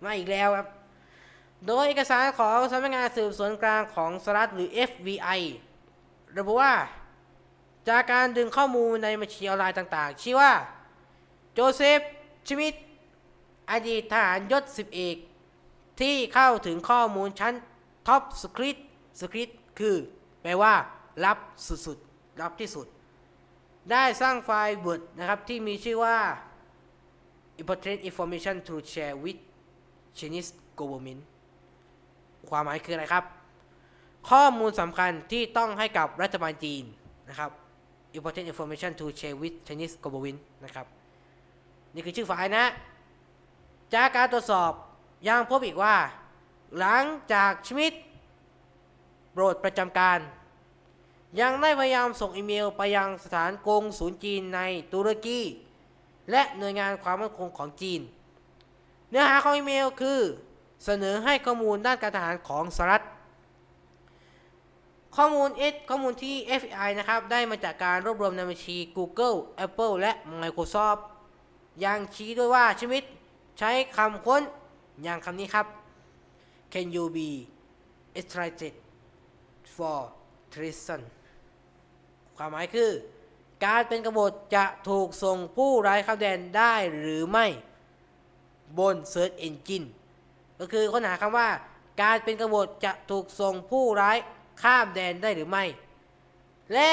[0.04, 0.68] มาอีกแล้วครับ
[1.66, 5.42] โดยเอกสารของสำนักงานสืบสวนกลางของสหรัฐหรือ FBI
[6.38, 6.74] ระบุว่า
[7.90, 10.52] จากการดึงข้อมูลในบัญชีออนไลน์ต่างๆ ชี้ว่า
[11.54, 12.00] โจเซฟ
[12.48, 12.74] ชมิด
[13.72, 15.16] อดีตทหารยศสิบเอก
[16.00, 17.54] ที่เข้าถึงข้อมูลชั้น
[18.08, 18.78] top secret
[19.20, 19.96] secret คือ
[20.42, 20.74] แปลว่า
[21.26, 22.88] ลับสุดๆลับที่สุด
[23.92, 26.18] ได้สร้างไฟล์ Word นะครับ ที่มีชื่อว่า
[27.62, 29.40] important information to share with
[30.18, 31.22] Chinese government
[32.50, 33.24] ความหมายคืออะไรครับ
[34.30, 36.84] ข้อมูลสำคัญที่ต้องให้กับรัฐบาลจีน
[37.30, 37.52] นะครับ
[38.18, 40.86] important information to share with Chinese government นะครับ
[41.94, 42.66] นี่คือชื่อไฟล์นะ
[43.94, 44.72] จากการตรวจสอบ
[45.28, 45.96] ยังพบอีกว่า
[46.80, 47.94] หลังจากชมิด
[49.32, 50.20] โปรดประจำการ
[51.42, 54.62] ยังได้พยายามส่งอีเมลไปยังสถานกงศูนย์จีนใน
[54.94, 55.40] ตุรกี
[56.32, 58.02] และหน่วยงานความมั่นคงของจีน
[59.10, 60.20] เนื้อหาของอีเมลคือ
[60.86, 63.04] เสนอให้ข้อมูลด้านการทหารของสหรัฐ
[65.16, 70.12] ข้อมูล S ข้อมูลที่ FBI นะครับ ได้มาจากการรวบรวมในบัญชี Google Apple และ
[70.42, 71.02] Microsoft
[71.86, 73.04] ยังชี้ด้วยว่าชมิด
[73.60, 74.42] ใช้คำค้น
[75.04, 75.66] อย่างคำนี้ครับ
[76.74, 77.30] Can you be
[78.20, 78.74] extradited
[79.76, 79.98] for
[80.54, 81.02] treason
[82.38, 82.90] ความหมายคือ
[83.66, 87.46] การเป็นกบฏจะถูกส่งผู้ร้ายข้ามแดนได้หรือไม่
[88.78, 89.88] บน Search Engine
[90.60, 91.50] ก็คือค้นหาคำว่า
[92.02, 94.18] การเป็นกบฏจะถูกส่งผู้ร้าย
[94.62, 95.64] ข้ามแดนได้หรือไม่
[96.74, 96.92] และ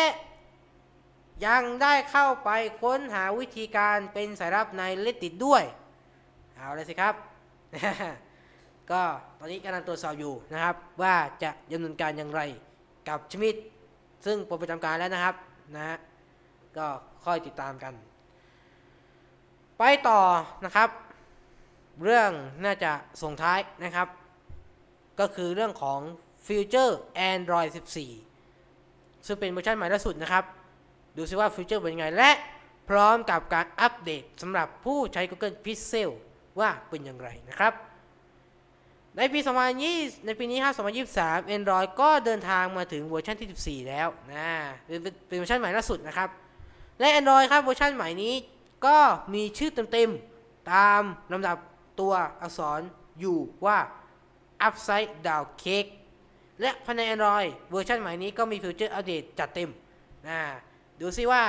[1.46, 2.50] ยังได้เข้าไป
[2.83, 5.62] ค้นหาวิธีการเป็นสายลับในเลติดด้วย
[6.55, 7.14] เอาเลยสิครับ
[8.90, 9.03] ก็
[9.38, 12.40] ตอนนี้กำลังตรวจสอบอยู่นะครับ ว่าจะดำเนินการอย่างไร
[13.09, 13.55] กับชมิด
[14.27, 15.35] ซึ่งปลดประจำการแล้วนะครับ
[15.74, 15.96] นะฮะ
[16.77, 16.87] ก็
[17.24, 17.94] ค่อยติดตามกัน
[19.79, 20.20] ไปต่อ
[20.64, 20.88] นะครับ
[22.02, 22.30] เรื่อง
[22.64, 24.09] น่าจะส่งท้ายนะครับ
[25.20, 26.00] ก็คือเรื่องของ
[26.46, 26.98] ฟิวเจอร์
[27.33, 27.68] Android
[28.46, 30.44] 14 ซึ่งเป็นเวอร์ชันใหม่ล่าสุดนะครับ
[31.16, 32.30] ดูซิว่าฟีเจอร์เป็นยังไง และ
[32.88, 36.11] พร้อมกับการอัปเดตสำหรับผู้ใช้ Google Pixel
[36.61, 37.72] ว่าเป็นอย่างไรนะครับ
[39.16, 39.40] ในปี
[39.83, 40.74] 2020 ในปีนี้ครับ
[41.16, 44.48] 2023 Android ก็เดินทางมาถึงเวอร์ชันที่ 14 แล้วนะ
[44.87, 46.28] เป็นเป็นเวอร์ชันใหม่ล่าสุดนะครับ
[47.00, 48.35] และ Android ครับเวอร์ชันใหม่นี้
[48.87, 48.98] ก็
[49.35, 51.00] มีชื่อเต็มๆตาม
[51.33, 51.57] ลำดับ
[52.00, 52.80] ตัวอักษร
[53.20, 53.78] อยู่ว่า
[54.66, 55.90] Upside Down Cake
[56.61, 59.70] และภายใน Android เวอร์ชันใหม่นี้ก็มีฟีเจอร์อัปเดตจัดเต็ม
[60.28, 60.40] นะ
[61.00, 61.42] ดูซิว่า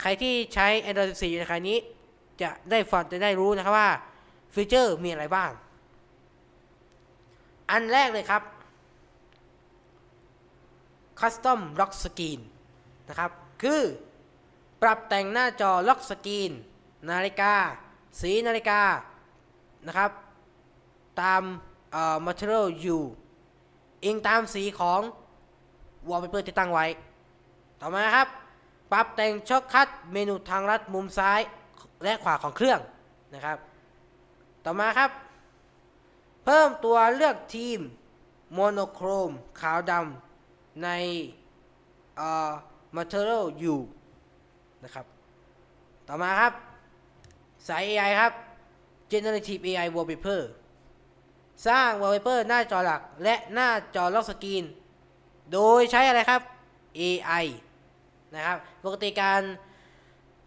[0.00, 1.78] ใครที่ใช้ Android 14อยู่ในครนี้
[2.42, 3.90] จะได้ฟังจะได้รู้นะครับว่า
[4.54, 5.50] ฟีเจอร์มีอะไรบ้าง
[7.70, 8.42] อันแรกเลยครับ
[11.20, 12.40] Custom Lock Screen
[13.08, 13.30] นะครับ
[13.62, 13.82] คือ
[14.82, 16.52] ปรับแต่งหน้าจอล็อกสกรีน
[17.10, 17.54] นาฬิกา
[18.20, 18.80] สีนาฬิกา
[19.86, 20.10] นะครับ
[21.20, 21.42] ตาม
[21.92, 22.66] เอ่อ material
[22.96, 22.98] U
[24.04, 25.00] อิงตามสีของ
[26.08, 26.86] wallpaper ที่ตั้งไว้
[27.80, 28.28] ต่อมาครับ
[28.92, 31.40] ปรับแต่ง shortcut เมนูทางลัดมุมซ้าย
[32.02, 32.80] และขวาของเครื่อง
[33.34, 33.58] นะครับ
[34.64, 35.10] ต่อมาครับ
[36.44, 37.78] เพิ่มตัวเลือกธีม
[38.54, 39.30] monochrome
[39.60, 40.88] ขาวดำใน
[42.16, 42.50] เอ่อ
[42.96, 43.76] Material You
[44.84, 45.06] นะครับ
[46.08, 46.52] ต่อมาครับ
[47.68, 48.32] สาย AI ครับ
[49.14, 50.42] generative AI wallpaper
[51.66, 54.64] สร้าง wallpaper หน้าจอหลักและหน้าจอ lock screen
[55.52, 56.40] โดยใช้อะไรครับ
[57.00, 57.46] AI
[58.34, 59.40] นะครับ ปกติการ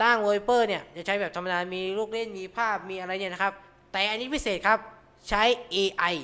[0.02, 3.54] ตั้ง wallpaper เนี่ย จะใช้แบบธรรมดา มีลูกเล่น มีภาพ มีอะไรเนี่ยนะครับ
[3.92, 4.80] แต่อันนี้พิเศษครับ
[5.30, 5.44] ใช้
[5.76, 6.16] AI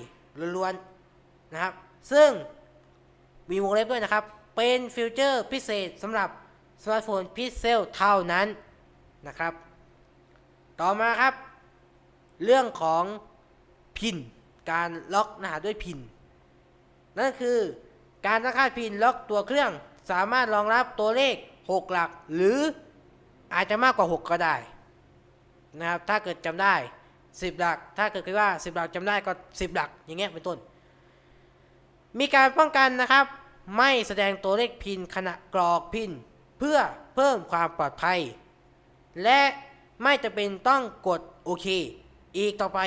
[0.55, 1.73] ล้วนๆ นะครับ
[2.11, 2.29] ซึ่ง
[3.49, 4.23] มีวงเล็บด้วยนะครับ
[4.55, 6.29] เป็นฟีเจอร์พิเศษสำหรับ
[6.83, 8.47] สมาร์ทโฟนพิเซลเท่านั้น
[9.27, 9.53] นะครับ
[10.81, 11.33] ต่อมาครับ
[12.43, 13.03] เรื่องของ
[13.97, 14.17] พิน
[14.71, 15.99] การล็อกรหัสด้วยพิน
[17.17, 17.57] นั่นคือ
[18.27, 19.71] การตั้งค่าพินล็อกตัวเครื่อง
[20.11, 22.59] สามารถรองรับตัวเลข 6 หลัก หรือ
[23.53, 24.55] อาจจะมากกว่า 6 ก็ได้
[25.79, 26.75] นะครับถ้าเกิดจำได้
[27.17, 30.57] 10 หลัก ถ้าเกิดคิดว่า 10 หลักจำได้ก็ 10 หลักอย่างเงี้ยเป็นต้น
[32.19, 33.25] มีการป้องกันนะครับ
[33.77, 36.11] ไม่แสดงตัวเลขพินขณะกรอกพิน
[36.59, 36.77] เพื่อ
[37.15, 38.19] เพิ่มความปลอดภัย
[39.23, 39.41] และ
[40.01, 41.67] ไม่จะเป็นต้องกดโอเค
[42.37, 42.79] อีกต่อไป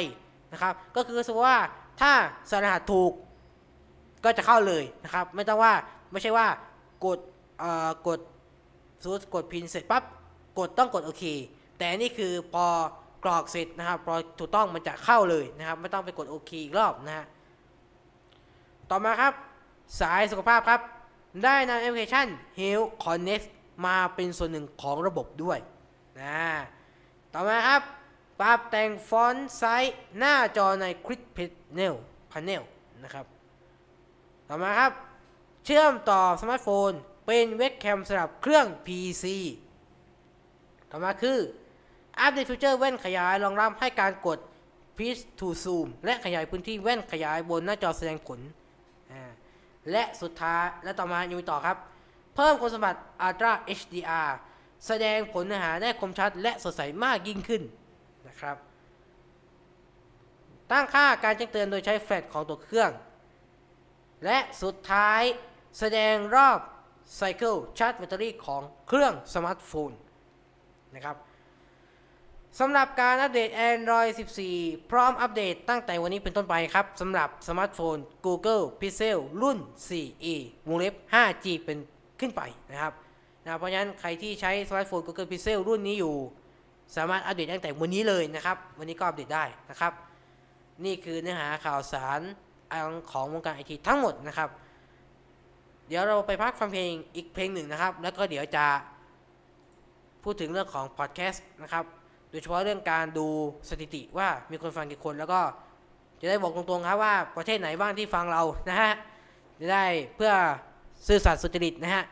[0.53, 1.61] นะครับ ก็คือสมมติว่า
[2.01, 2.12] ถ้า
[2.51, 3.12] สรหัสถูก
[4.24, 5.72] ก็จะเข้าเลยนะครับ ไม่ต้องว่า
[6.11, 6.47] ไม่ใช่ว่า
[7.05, 7.18] กด
[7.59, 8.18] เอ่อกด
[9.03, 10.03] สมมติกดพินเสร็จปั๊บ
[10.59, 11.24] กดต้องกดโอเค
[11.78, 12.66] แต่นี่คือพอ
[13.24, 17.26] กรอกเสร็จนะครับพอถูกต้องมันจะเข้าเลยนะครับ ไม่ต้องไปกดโอเคอีกรอบนะฮะ
[18.90, 19.32] ต่อมาครับ
[20.01, 20.80] สายสุขภาพครับ
[21.44, 22.26] ได้นำแอปพลิเคชัน
[22.59, 23.47] Health Connect
[23.86, 25.59] มาเป็นส่วนหนึ่งของระบบด้วย
[26.20, 26.40] นะ
[27.34, 27.82] ต่อมาครับ
[28.41, 31.95] ปรับแต่ง font size หน้าจอใน Quick Panel
[32.32, 32.62] Panel
[33.05, 33.26] นะครับ
[34.49, 34.93] ต่อมาครับ
[35.64, 36.93] เชื่อมต่อสมาร์ทโฟน
[37.26, 39.24] เป็นเว็บแคมสำหรับเครื่อง PC
[40.91, 41.39] ต่อมาคือ
[42.18, 44.39] อัปเดตฟีเจอร์แว่นขยายรองรับให้การกด
[44.99, 48.41] Pinch to Zoom และขยายพื้นที่แว่นขยายบนหน้าจอแสดงผล
[49.91, 51.76] และสุดท้ายและต่อมายังมีต่อครับ
[52.34, 54.30] เพิ่มคุณสมบัติ Ultra HDR
[54.87, 57.62] แสดงผลเนื้อหาได้คมชัดและสดใสมากยิ่งขึ้น
[58.29, 58.57] นะครับ
[60.70, 62.91] ตั้งค่าการแจ้งเตือนโดยใช้แฟลชของตัวเครื่อง
[64.24, 65.22] และสุดท้าย
[65.79, 66.59] แสดงรอบ
[67.16, 69.91] cycle ชาร์จแบตเตอรี่ของเครื่องสมาร์ทโฟน
[70.95, 71.16] นะครับ
[72.61, 74.11] สำหรับการอัปเดต Android
[74.51, 77.97] 14 พร้อมอัปเดตตั้งแต่วันนี้เป็นต้นไปครับสำหรับสมาร์ทโฟน
[78.27, 79.59] Google Pixel รุ่น
[79.89, 80.35] 4a
[80.68, 81.79] วงเล็บ 5G เป็น
[82.20, 82.93] ขึ้นไปนะครับ
[83.43, 86.14] นะเพราะฉะนั้นใครที่ใช้สมาร์ทโฟน Google Pixel รุ่นนี้อยู่
[86.97, 89.93] สามารถอัปเดตตั้งแต่วันนี้เลยนะครับ วันนี้ก็อัปเดตได้นะครับ
[90.84, 92.20] นี่คือเนื้อหาข่าวสาร
[93.11, 94.49] ของวงการไอทีทั้งหมดนะครับ
[95.89, 98.66] เดี๋ยวเราไปพักฟังเพลงอีกเพลงหนึ่งนะครับ แล้วก็เดี๋ยวจะ
[100.24, 101.84] พูดถึงเรื่องของพอดแคสต์นะครับ
[102.30, 103.26] โดยเฉพาะเรื่องการดู
[103.68, 105.41] สถิติว่ามีคนฟังกี่คน แล้วก็
[106.20, 108.93] จะได้บอกตรงๆครับว่าประเทศไหนบ้างที่ฟังเรานะฮะ
[109.61, 109.84] จะได้
[110.16, 110.32] เพื่อ
[111.07, 112.05] ซื่อสัตย์สุจริตนะฮะ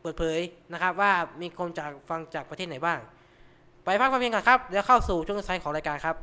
[0.00, 0.40] เปิดเผย
[0.72, 2.98] นะครับว่ามีคนจากฟังจากประเทศไหนบ้าง
[3.84, 6.16] ไปพักฟังเพลงก่อนครับ เดี๋ยวเข้าสู่ช่วงสุดท้ายของรายการครับ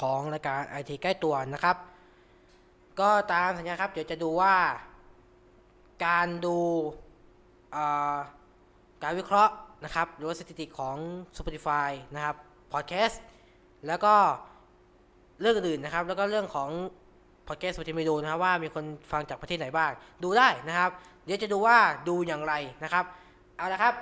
[0.00, 1.76] ของรายการไอทีใกล้ตัวนะครับ
[3.00, 4.54] ก็ตามสัญญาครับ เดี๋ยวจะดูว่า
[6.06, 6.58] การดู
[9.02, 9.52] การวิเคราะห์
[9.84, 10.96] นะครับ หรือว่าสถิติของ
[11.38, 12.36] Spotify นะครับ
[12.72, 13.16] Podcast
[13.86, 14.14] แล้วก็
[15.40, 16.70] เรื่องอื่นนะครับ แล้วก็เรื่องของ
[17.48, 19.90] Podcast สป o ติมีดูนะครับว่ามีคนฟังจากประเทศไหนบ้าง
[20.22, 20.90] ดูได้นะครับ
[21.24, 21.78] เดี๋ยวจะดูว่า
[22.08, 23.04] ดูอย่างไรนะครับ
[23.56, 23.94] เอาละครับ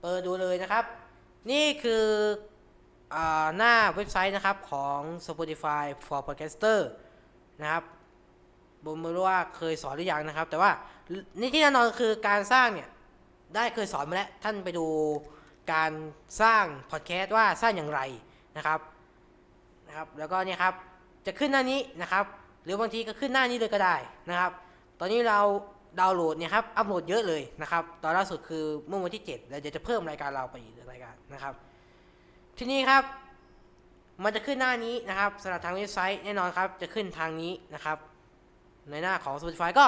[0.00, 0.84] เปิดดูเลยนะครับ
[1.50, 2.04] นี่คือ
[3.56, 6.78] หน้าเว็บไซต์นะครับของ Spotify for Podcaster
[7.60, 7.84] นะครับ
[8.84, 10.70] ผมไม่รู้ว่าเคยสอนหรือยังนะครับ แต่ว่า
[11.40, 12.88] นี่ที่แน่นอนคือการสร้างเนี่ย
[13.54, 14.86] ได้เคยสอนมาแล้ว ท่านไปดู
[15.72, 15.92] การ
[16.42, 18.00] สร้างพอดแคสต์ว่าสร้างอย่างไร
[18.56, 18.80] นะครับ
[19.88, 20.74] นะครับแล้วก็เนี่ยครับ
[21.26, 22.24] จะขึ้นหน้านี้นะครับ
[22.64, 23.96] หรือบางทีก็ขึ้นหน้านี้เลยก็ได้
[24.30, 24.52] นะครับ
[25.00, 25.40] ตอนนี้เรา
[26.00, 31.54] ดาวน์โหลดเนี่ยครับอัปโหลดเยอะเลยนะครับ ตอนล่าสุดคือเมื่อวันที่ 7 แล้วเดี๋ยวจะเพิ่มรายการเราไปอีกรายการนะครับ
[32.58, 33.02] ทีนี้ครับ
[34.22, 37.98] มันจะขึ้นหน้านี้นะครับสำหรับทางเว็บไซต์แน่นอนครับ จะขึ้นทางนี้นะครับ
[38.90, 39.86] ในหน้าของ Spotify ก็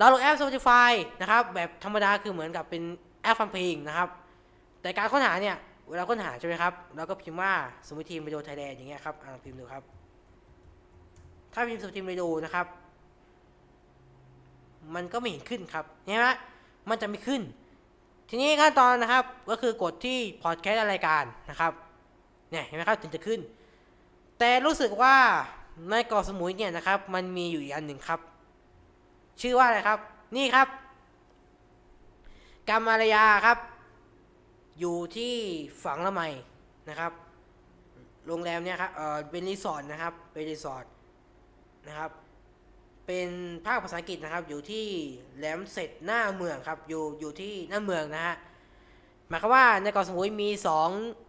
[0.00, 2.82] ดาวน์โหลดแอป Spotify นะครับ แบบธรรมดาคือเหมือนกับเป็น
[3.22, 4.08] แอปฟังเพลงนะครับ
[4.82, 5.56] แต่การค้นหาเนี่ย
[5.88, 7.52] เวลาค้นหาใช่ไหมครับเราก็พิมพ์ว่า
[7.86, 9.82] สมุย Team Radio Thailand อย่างเงี้ยครับอ่าพิมพ์ดูครับ
[11.52, 12.66] ถ้าพิมพ์สมุย Team Radio นะครับ
[14.94, 16.28] มันก็ไม่เห็นขึ้นครับเห็นไหม
[16.88, 17.42] มันจะไม่ขึ้น
[18.34, 21.72] ทีนี้ขั้นตอนนะครับก็คือกดที่พอดแคสต์รายการนะครับ
[22.50, 23.40] เนี่ยเห็นไหมครับถึงจะขึ้น
[24.38, 25.16] แต่รู้สึกว่า
[25.90, 28.20] ในเกาะสมุยเนี่ยนะครับ มันมีอยู่อีกอันหนึ่งครับ
[29.40, 29.98] ชื่อว่าอะไรครับ
[30.36, 30.68] นี่ครับ
[32.68, 33.58] Kamalaya ครับ
[34.80, 35.34] อยู่ที่
[35.84, 36.22] ฝั่งละไม
[36.88, 37.12] นะครับ
[38.26, 40.84] โรงแรมเนี่ยครับเออเป็นรีสอร์ทนะครับเป็นรีสอร์ท
[41.88, 42.10] นะครับ
[43.06, 43.28] เป็น
[43.66, 44.86] ภาคภาษาอังกฤษนะครับ อยู่ที่
[45.38, 48.36] แหลมเสร็จหน้าเมืองครับ อยู่อยู่ที่หน้าเมืองนะฮะ
[49.28, 50.88] หมายความว่าในเกาะสมุยมีสอง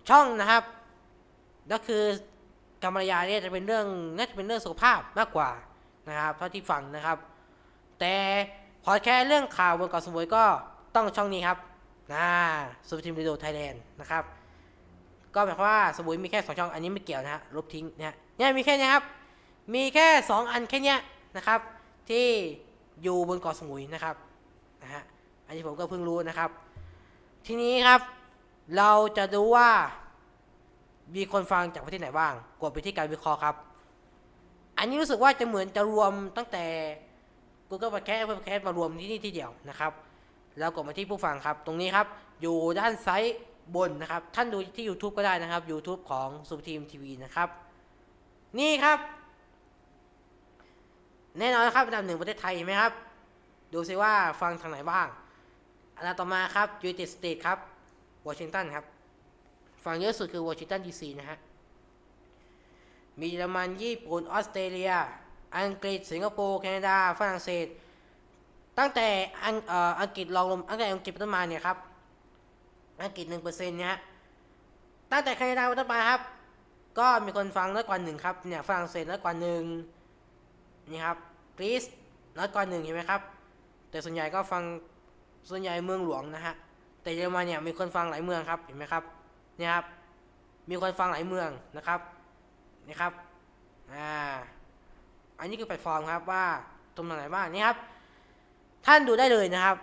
[0.10, 0.64] ช่องนะครับ
[1.72, 2.04] ก็คือ
[2.84, 3.86] กรรมยาเนี่ยจะเป็นเรื่อง
[4.18, 5.50] น่าจะเป็นเรื่องสุขภาพมากกว่า
[6.10, 7.18] นะครับเท่าที่ฟังนะครับ
[8.00, 8.16] แต่
[8.84, 10.44] พอแค่เรื่องข่าวบนเกาะสมุยก็
[10.96, 11.58] ต้องช่องนี้ครับ
[12.14, 12.28] นะ
[12.88, 14.24] สุภทีมรีโดไทยแลนด์นะครับ
[15.36, 19.04] ก็หมายความว่าสมุยมีแค่สองช่องอันนี้ไม่เกี่ยวนะฮะลบทิ้งนะฮะเนี่ยมีแค่นี้ครับ
[19.74, 21.00] มีแค่สองอันแค่เนี้ย
[21.38, 21.60] นะครับ
[22.10, 22.28] ที่
[23.04, 24.16] อยู่บนเกาะสมุยนะครับ
[24.82, 25.04] นะฮะ
[25.48, 26.50] อันนี้ผมก็เพิ่งรู้นะครับ
[27.46, 28.02] ทีนี้ครับ
[28.78, 29.70] เราจะดูว่า
[31.16, 33.56] มีคนฟังจากประเทศไหนบ้าง กดไปที่การวิเคราะห์ครับ
[34.78, 36.66] อันนี้รู้สึกว่าจะเหมือนจะรวมตั้งแต่
[37.70, 39.92] Google Podcast Apple Podcast มารวมที่นี่ที่เดียวนะครับ
[40.60, 42.08] แล้วกดมาที่ผู้ฟังครับ ตรงนี้ครับ
[42.42, 43.24] อยู่ด้านซ้าย
[43.76, 47.50] บนนะครับ ท่านดูที่ YouTube ก็ได้นะครับ YouTube ของซูทีมทีวีนะครับ
[48.60, 48.98] นี่ครับ
[51.40, 52.94] แน่นอนนะครับอันดับหนึ่งประเทศไทยเห็นไหมครับ
[53.74, 55.08] ดูซิว่าฟังทางไหนบ้าง
[55.98, 57.58] อันดับต่อมาครับ United States ครับ
[58.28, 58.86] วอชิงตันครับ
[59.84, 61.38] ฟังเยอะสุดคือวอชิงตันดีซีนะฮะ
[63.20, 64.92] มีเยอรมันญี่ปุ่นออสเตรเลีย
[65.58, 67.68] อังกฤษ สิงคโปร์แคนาดา ฝรั่งเศส
[68.80, 69.08] ตั้งแต่
[69.44, 71.78] อังเอ่ออังกฤษลองลงตั้งแต่อังกฤษเป็นต้นมาเนี่ยครับ
[73.04, 74.00] อังกฤษหนึ่งเปอร์เซ็นต์เนี่ยฮะ
[75.12, 76.22] ตั้งแต่แคนาดาเป็นต้นมาครับ
[77.00, 79.64] ก็มีคนฟังน้อยกว่าหนึ่งครับ เนี่ยฝรั่งเศสน้อยกว่าหนึ่ง
[80.92, 81.18] นี่ครับ
[81.58, 81.84] กรีซ
[82.38, 83.22] น้อยกว่าหนึ่งเห็นไหมครับ
[83.90, 84.64] แต่ส่วนใหญ่ก็ฟัง
[85.50, 86.54] ส่วนใหญ่เมืองหลวงนะฮะ
[87.04, 89.04] แต่เยอรมันเนี่ยมีคนฟังหลายเมืองครับเห็นไหมครับ
[89.60, 89.86] นี่ครับ
[90.70, 92.00] มีคนฟังหลายเมืองนะครับ
[92.88, 93.14] นี่ครับ
[93.94, 94.12] อ่า
[95.40, 96.44] อันนี้คือแพลตฟอร์มครับว่า
[96.96, 97.78] ตรงไหนบ้างนี่ครับ
[98.86, 99.76] ท่านดูได้เลยนะครับ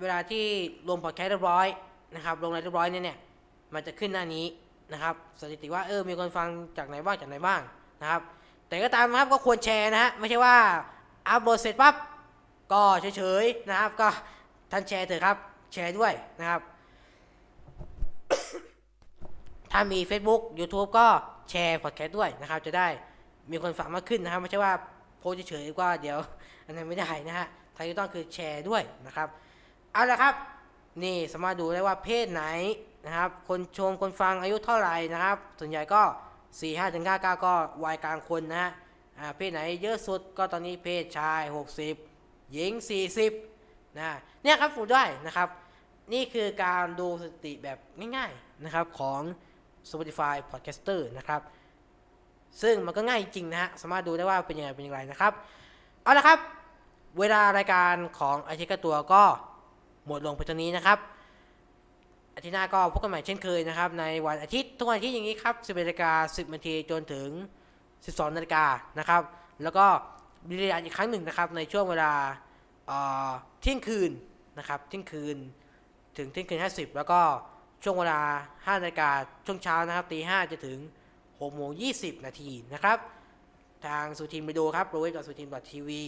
[0.00, 0.44] เวลาที่
[0.88, 1.66] ลงพอดแคสต์เรียบร้อย
[2.14, 3.18] นะครับลงอะไรเรียบร้อยเนี่ยเนี่ย
[3.74, 4.44] มันจะขึ้นหน้านี้
[4.92, 7.60] นะครับ สถิติว่าเออมีคนฟังจากไหนบ้างจากไหนบ้าง
[8.02, 8.22] นะครับ
[8.68, 10.56] แต่ก็ตามนะครับก็ควรแชร์นะฮะไม่ใช่ว่า
[11.28, 11.94] อัพโหลดเสร็จปั๊บ
[12.72, 14.08] ก็เฉยๆนะครับ ก็
[14.70, 15.36] ท่านแชร์เถอะครับ
[15.72, 16.60] แชร์ด้วยนะครับ
[19.72, 21.06] ถ้ามี Facebook YouTube ก็
[21.50, 22.88] แชร์พอดแคสต์ด้วยนะครับ จะได้
[23.50, 24.72] มีคนฟังมากขึ้นนะครับ ไม่ใช่ว่า
[25.18, 26.18] โพสเฉยๆว่าเดี๋ยว
[26.64, 27.46] อันนั้นไม่ได้นะฮะ
[27.76, 29.28] ทางที่ต้องคือแชร์ด้วยนะครับ
[29.92, 30.34] เอาละครับ
[31.02, 32.44] นี่สามารถดูได้ว่าเพศไหน
[33.06, 36.02] นะครับ คนชมคนฟังอายุเท่าไหร่นะครับ ส่วนใหญ่ก็
[36.60, 37.54] 4 5ถึง9 9ก็
[37.84, 38.70] วัยกลางคนนะฮะ
[39.36, 41.42] เพศไหนเยอะสุดก็ตอนนี้เพศชาย
[41.98, 42.72] 60 หญิง
[43.34, 44.04] 40นะ
[44.42, 45.48] เนี่ยครับฝึกด้วยนะครับ
[46.12, 47.78] นี่คือการดูสถิติแบบ
[48.16, 49.20] ง่ายๆนะครับของ
[49.90, 51.42] Spotify Podcaster นะครับ
[52.62, 55.32] ซึ่งมันก็ง่ายจริงนะฮะสามารถดูได้ว่าเป็นยังไงเป็นย่างไรนะครับ
[56.02, 56.38] เอาละครับ
[57.18, 59.22] เวลารายการของอาทิตย์กตัวก็
[60.06, 60.98] หมดลงไปตรงนี้นะครับ
[62.38, 67.28] อาทิตย์หน้าก็พบกันใหม่เช่นเคยนะครับ ในวันอาทิตย์ทุกวันอาทิตย์อย่างนี้ครับ 11นาฬิกา10นาทีจนถึง
[67.82, 68.64] 12นาฬิกา
[68.98, 69.22] นะครับ
[69.62, 69.86] แล้วก็
[70.48, 72.12] มีรายการอีกครั้งหนึ่งนะครับ ในช่วงเวลา
[73.60, 74.10] เที่ยงคืน
[74.58, 75.36] นะครับเที่ยงคืน
[76.16, 77.20] ถึงเที่ยงคืน 50 แล้วก็
[77.82, 78.20] ช่วงเวลา
[78.54, 79.10] 5นาฬิกา
[79.46, 80.78] ช่วงเช้านะครับตี5จะถึง
[81.18, 82.98] 6โมง20 นาทีนะครับ
[83.86, 86.02] ทางสุทีมไปดูครับโรเวกับสุทีมทีวี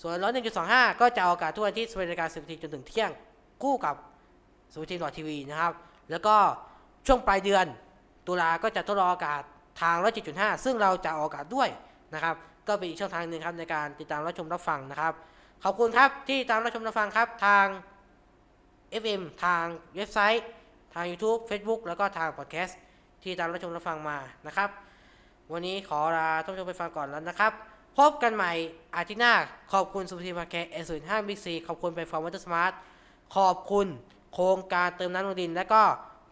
[0.00, 3.10] ส่วนร้อยหนึ่งจุดสองห้าก็จะออกอากาศทุกวันอาทิตย์สิบเอ็ดนาฬิกาสิบนาทีจนถึงเที่ยง
[3.62, 3.96] คู่กับ
[4.72, 5.72] สุทีมทีวีนะครับ
[6.10, 6.36] แล้วก็
[7.06, 7.66] ช่วงปลายเดือน
[8.26, 9.42] ตุลาก็จะทดลองอากาศ
[9.80, 11.68] ทางร้อยจุดห้าซึ่งเราจะออกอากาศด้วย
[12.14, 12.34] นะครับ
[12.68, 15.12] ก็เป็นอีกช่องทางหนึ่งครับในการติดตามรับชมรับฟังนะครับ
[15.64, 17.66] ขอบคุณครับที่ตามรับชมรับฟังครับทาง
[19.02, 19.64] FM ทาง
[19.96, 20.44] เว็บไซต์
[20.94, 22.78] ทาง YouTube Facebook แล้วก็ทางพอดแคสต์
[23.22, 24.16] ที่ตามรับชมรับฟังมา
[24.46, 24.70] นะครับ
[25.52, 27.52] วันนี้ขอลาท่านผู้ชมไปฟังก่อนแล้วนะครับ
[27.98, 28.52] พบกันใหม่
[28.96, 29.32] อาทิตย์หน้า
[29.72, 32.72] ขอบคุณสุภาพมาแคร์เอสุนห้าบิ๊กซีขอบคุณไปฟอร์มวัตสมาร์ท
[33.36, 33.86] ขอบคุณ
[34.32, 35.82] โครงการเติมน้ำลงดิน และก็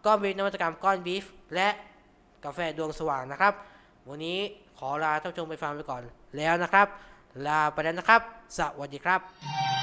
[0.05, 1.23] ก้อนบีฟนวัตกรรมก้อนบีฟ
[1.55, 1.69] และ
[2.45, 3.53] กาแฟดวงสว่างนะครับ
[4.09, 4.37] วันนี้
[4.77, 6.01] ขอลาท่านผู้ชมไปฟังไปก่อน
[6.37, 6.87] แล้วนะครับ
[7.47, 8.21] ลาไปแล้วนะครับ
[8.57, 9.76] สวัสดีครับ